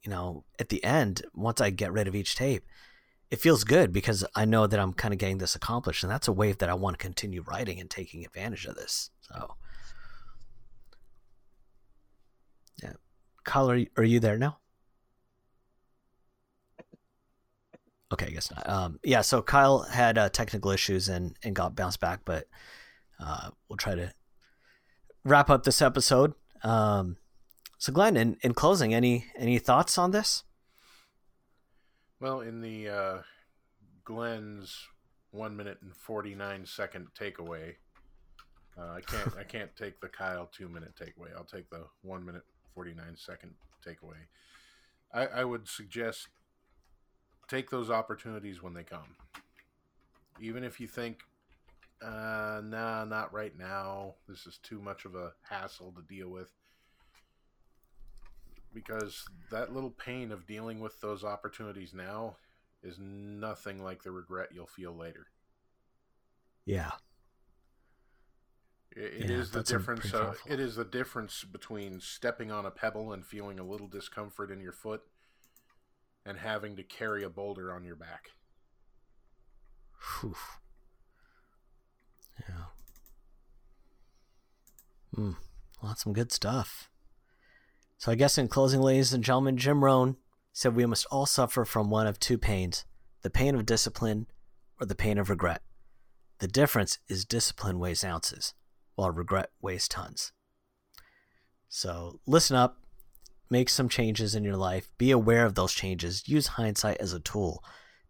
you 0.02 0.10
know, 0.10 0.44
at 0.58 0.68
the 0.68 0.82
end, 0.82 1.22
once 1.34 1.60
I 1.60 1.70
get 1.70 1.92
rid 1.92 2.08
of 2.08 2.14
each 2.14 2.34
tape, 2.34 2.64
it 3.34 3.40
feels 3.40 3.64
good 3.64 3.92
because 3.92 4.24
I 4.36 4.44
know 4.44 4.68
that 4.68 4.78
I'm 4.78 4.92
kind 4.92 5.12
of 5.12 5.18
getting 5.18 5.38
this 5.38 5.56
accomplished, 5.56 6.04
and 6.04 6.12
that's 6.12 6.28
a 6.28 6.32
wave 6.32 6.58
that 6.58 6.68
I 6.68 6.74
want 6.74 6.96
to 6.96 7.02
continue 7.02 7.42
riding 7.42 7.80
and 7.80 7.90
taking 7.90 8.24
advantage 8.24 8.64
of 8.64 8.76
this. 8.76 9.10
So, 9.22 9.56
yeah, 12.80 12.92
Kyle, 13.42 13.68
are 13.68 13.76
you, 13.76 13.88
are 13.96 14.04
you 14.04 14.20
there 14.20 14.38
now? 14.38 14.58
Okay, 18.12 18.26
I 18.26 18.30
guess 18.30 18.52
not. 18.52 18.68
Um, 18.68 19.00
yeah, 19.02 19.22
so 19.22 19.42
Kyle 19.42 19.80
had 19.80 20.16
uh, 20.16 20.28
technical 20.28 20.70
issues 20.70 21.08
and 21.08 21.36
and 21.42 21.56
got 21.56 21.74
bounced 21.74 21.98
back, 21.98 22.20
but 22.24 22.46
uh, 23.18 23.50
we'll 23.68 23.78
try 23.78 23.96
to 23.96 24.12
wrap 25.24 25.50
up 25.50 25.64
this 25.64 25.82
episode. 25.82 26.34
Um, 26.62 27.16
so, 27.78 27.92
Glenn, 27.92 28.16
in, 28.16 28.36
in 28.42 28.54
closing, 28.54 28.94
any 28.94 29.26
any 29.36 29.58
thoughts 29.58 29.98
on 29.98 30.12
this? 30.12 30.44
Well, 32.24 32.40
in 32.40 32.62
the 32.62 32.88
uh, 32.88 33.18
Glenn's 34.02 34.88
one 35.30 35.54
minute 35.54 35.76
and 35.82 35.94
forty 35.94 36.34
nine 36.34 36.64
second 36.64 37.08
takeaway, 37.14 37.74
uh, 38.78 38.92
I 38.92 39.02
can't 39.02 39.36
I 39.36 39.42
can't 39.42 39.76
take 39.76 40.00
the 40.00 40.08
Kyle 40.08 40.48
two 40.50 40.70
minute 40.70 40.94
takeaway. 40.98 41.36
I'll 41.36 41.44
take 41.44 41.68
the 41.68 41.84
one 42.00 42.24
minute 42.24 42.44
forty 42.74 42.94
nine 42.94 43.14
second 43.14 43.52
takeaway. 43.86 44.16
I, 45.12 45.26
I 45.40 45.44
would 45.44 45.68
suggest 45.68 46.28
take 47.46 47.68
those 47.68 47.90
opportunities 47.90 48.62
when 48.62 48.72
they 48.72 48.84
come. 48.84 49.16
Even 50.40 50.64
if 50.64 50.80
you 50.80 50.88
think, 50.88 51.18
uh, 52.02 52.62
nah, 52.64 53.04
not 53.04 53.34
right 53.34 53.52
now. 53.54 54.14
This 54.26 54.46
is 54.46 54.58
too 54.62 54.80
much 54.80 55.04
of 55.04 55.14
a 55.14 55.34
hassle 55.42 55.92
to 55.92 56.14
deal 56.14 56.30
with 56.30 56.48
because 58.74 59.24
that 59.50 59.72
little 59.72 59.90
pain 59.90 60.32
of 60.32 60.46
dealing 60.46 60.80
with 60.80 61.00
those 61.00 61.24
opportunities 61.24 61.94
now 61.94 62.36
is 62.82 62.98
nothing 62.98 63.82
like 63.82 64.02
the 64.02 64.10
regret 64.10 64.50
you'll 64.52 64.66
feel 64.66 64.92
later. 64.94 65.26
Yeah. 66.66 66.92
It, 68.94 69.22
it 69.24 69.30
yeah, 69.30 69.36
is 69.36 69.50
the 69.50 69.62
difference. 69.62 70.12
Uh, 70.12 70.34
it 70.46 70.60
is 70.60 70.76
the 70.76 70.84
difference 70.84 71.44
between 71.44 72.00
stepping 72.00 72.50
on 72.50 72.66
a 72.66 72.70
pebble 72.70 73.12
and 73.12 73.24
feeling 73.24 73.58
a 73.58 73.64
little 73.64 73.88
discomfort 73.88 74.50
in 74.50 74.60
your 74.60 74.72
foot, 74.72 75.02
and 76.24 76.38
having 76.38 76.76
to 76.76 76.82
carry 76.82 77.24
a 77.24 77.28
boulder 77.28 77.72
on 77.72 77.84
your 77.84 77.96
back. 77.96 78.30
Whew. 80.20 80.36
Yeah. 82.48 82.64
Hmm. 85.14 85.32
That's 85.82 86.02
some 86.02 86.12
good 86.12 86.32
stuff. 86.32 86.90
So 87.98 88.12
I 88.12 88.14
guess 88.16 88.38
in 88.38 88.48
closing, 88.48 88.80
ladies 88.80 89.12
and 89.12 89.24
gentlemen, 89.24 89.56
Jim 89.56 89.84
Rohn 89.84 90.16
said 90.52 90.76
we 90.76 90.86
must 90.86 91.06
all 91.10 91.26
suffer 91.26 91.64
from 91.64 91.90
one 91.90 92.06
of 92.06 92.18
two 92.18 92.38
pains 92.38 92.84
the 93.22 93.30
pain 93.30 93.54
of 93.54 93.64
discipline 93.64 94.26
or 94.78 94.86
the 94.86 94.94
pain 94.94 95.16
of 95.16 95.30
regret. 95.30 95.62
The 96.38 96.46
difference 96.46 96.98
is 97.08 97.24
discipline 97.24 97.78
weighs 97.78 98.04
ounces, 98.04 98.52
while 98.96 99.10
regret 99.10 99.50
weighs 99.62 99.88
tons. 99.88 100.32
So 101.70 102.20
listen 102.26 102.54
up, 102.54 102.84
make 103.48 103.70
some 103.70 103.88
changes 103.88 104.34
in 104.34 104.44
your 104.44 104.56
life, 104.56 104.90
be 104.98 105.10
aware 105.10 105.46
of 105.46 105.54
those 105.54 105.72
changes, 105.72 106.28
use 106.28 106.48
hindsight 106.48 106.98
as 106.98 107.14
a 107.14 107.20
tool. 107.20 107.64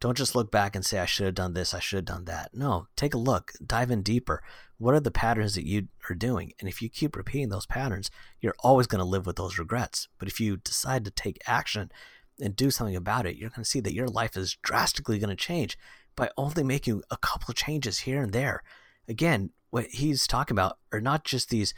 Don't 0.05 0.19
just 0.19 0.35
look 0.35 0.51
back 0.51 0.77
and 0.77 0.85
say, 0.85 0.99
I 0.99 1.07
should 1.07 1.25
have 1.25 1.35
done 1.35 1.55
this, 1.55 1.73
I 1.73 1.79
should 1.79 1.97
have 1.97 2.05
done 2.05 2.27
that. 2.27 2.51
No, 2.53 2.89
take 2.95 3.15
a 3.15 3.19
look, 3.19 3.53
dive 3.67 3.91
in 3.91 4.03
deeper. 4.03 4.43
What 4.77 4.93
are 4.93 5.01
the 5.01 5.11
patterns 5.11 5.55
that 5.55 5.67
you 5.67 5.89
are 6.11 6.15
doing? 6.15 6.53
And 6.61 6.69
if 6.69 6.83
you 6.83 6.91
keep 6.91 7.17
repeating 7.17 7.49
those 7.49 7.65
patterns, 7.65 8.11
you're 8.39 8.55
always 8.59 8.87
going 8.87 8.99
to 8.99 9.05
live 9.07 9.25
with 9.25 9.37
those 9.37 9.59
regrets. 9.59 10.09
But 10.19 10.29
if 10.29 10.39
you 10.41 10.59
decide 10.59 11.07
to 11.07 11.11
take 11.11 11.39
action 11.47 11.91
and 12.39 12.55
do 12.55 12.71
something 12.71 12.95
about 12.95 13.25
it, 13.25 13.37
you're 13.37 13.49
going 13.49 13.65
to 13.65 13.71
see 13.71 13.81
that 13.81 13.95
your 13.95 14.09
life 14.09 14.37
is 14.37 14.59
drastically 14.63 15.19
going 15.19 15.35
to 15.35 15.37
change 15.37 15.79
by 16.17 16.29
only 16.37 16.63
making 16.63 17.01
a 17.11 17.17
couple 17.17 17.47
of 17.49 17.57
changes 17.57 18.01
here 18.01 18.23
and 18.23 18.35
there. 18.35 18.63
Again, 19.09 19.53
what 19.71 19.87
he's 19.87 20.27
talking 20.27 20.55
about 20.55 20.77
are 20.93 21.01
not 21.01 21.25
just 21.25 21.49
these 21.49 21.73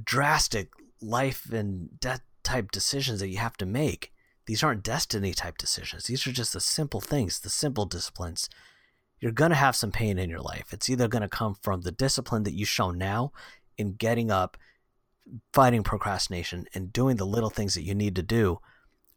drastic 0.00 0.68
life 1.02 1.52
and 1.52 1.98
death 1.98 2.20
type 2.44 2.70
decisions 2.70 3.18
that 3.18 3.28
you 3.28 3.38
have 3.38 3.56
to 3.56 3.66
make 3.66 4.12
these 4.48 4.62
aren't 4.62 4.82
destiny 4.82 5.34
type 5.34 5.58
decisions. 5.58 6.04
These 6.04 6.26
are 6.26 6.32
just 6.32 6.54
the 6.54 6.60
simple 6.60 7.02
things, 7.02 7.38
the 7.38 7.50
simple 7.50 7.84
disciplines. 7.84 8.48
You're 9.20 9.30
going 9.30 9.50
to 9.50 9.56
have 9.56 9.76
some 9.76 9.92
pain 9.92 10.18
in 10.18 10.30
your 10.30 10.40
life. 10.40 10.72
It's 10.72 10.88
either 10.88 11.06
going 11.06 11.20
to 11.20 11.28
come 11.28 11.54
from 11.60 11.82
the 11.82 11.92
discipline 11.92 12.44
that 12.44 12.54
you 12.54 12.64
show 12.64 12.90
now 12.90 13.30
in 13.76 13.92
getting 13.92 14.30
up, 14.30 14.56
fighting 15.52 15.82
procrastination, 15.82 16.64
and 16.72 16.94
doing 16.94 17.16
the 17.16 17.26
little 17.26 17.50
things 17.50 17.74
that 17.74 17.82
you 17.82 17.94
need 17.94 18.16
to 18.16 18.22
do, 18.22 18.60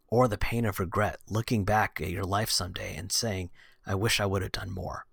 or 0.09 0.27
the 0.27 0.37
pain 0.37 0.65
of 0.65 0.81
regret, 0.81 1.19
looking 1.29 1.63
back 1.63 2.01
at 2.01 2.09
your 2.09 2.25
life 2.25 2.49
someday 2.49 2.93
and 2.97 3.09
saying, 3.09 3.51
I 3.87 3.95
wish 3.95 4.19
I 4.19 4.25
would 4.25 4.41
have 4.41 4.51
done 4.51 4.69
more. 4.69 5.05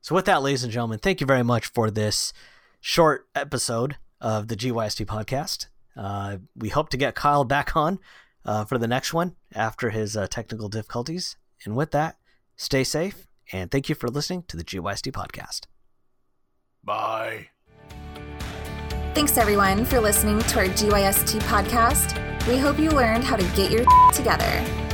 So, 0.00 0.14
with 0.14 0.24
that, 0.24 0.42
ladies 0.42 0.64
and 0.64 0.72
gentlemen, 0.72 0.98
thank 0.98 1.20
you 1.20 1.26
very 1.26 1.44
much 1.44 1.66
for 1.66 1.90
this 1.90 2.32
short 2.80 3.26
episode 3.34 3.98
of 4.18 4.48
the 4.48 4.56
GYST 4.56 5.04
podcast. 5.04 5.66
Uh, 5.94 6.38
we 6.56 6.70
hope 6.70 6.88
to 6.88 6.96
get 6.96 7.14
Kyle 7.14 7.44
back 7.44 7.76
on 7.76 7.98
uh, 8.44 8.64
for 8.64 8.78
the 8.78 8.88
next 8.88 9.12
one 9.12 9.36
after 9.54 9.90
his 9.90 10.16
uh, 10.16 10.26
technical 10.26 10.68
difficulties. 10.68 11.36
And 11.64 11.76
with 11.76 11.90
that, 11.92 12.16
stay 12.56 12.84
safe 12.84 13.26
and 13.52 13.70
thank 13.70 13.88
you 13.88 13.94
for 13.94 14.08
listening 14.08 14.44
to 14.48 14.56
the 14.56 14.64
GYST 14.64 15.12
podcast. 15.12 15.66
Bye. 16.84 17.48
Thanks 19.14 19.36
everyone 19.36 19.84
for 19.84 20.00
listening 20.00 20.38
to 20.40 20.60
our 20.60 20.66
GYST 20.66 21.40
podcast. 21.42 22.18
We 22.48 22.58
hope 22.58 22.78
you 22.78 22.90
learned 22.90 23.24
how 23.24 23.36
to 23.36 23.44
get 23.54 23.70
your 23.70 23.84
together. 24.12 24.91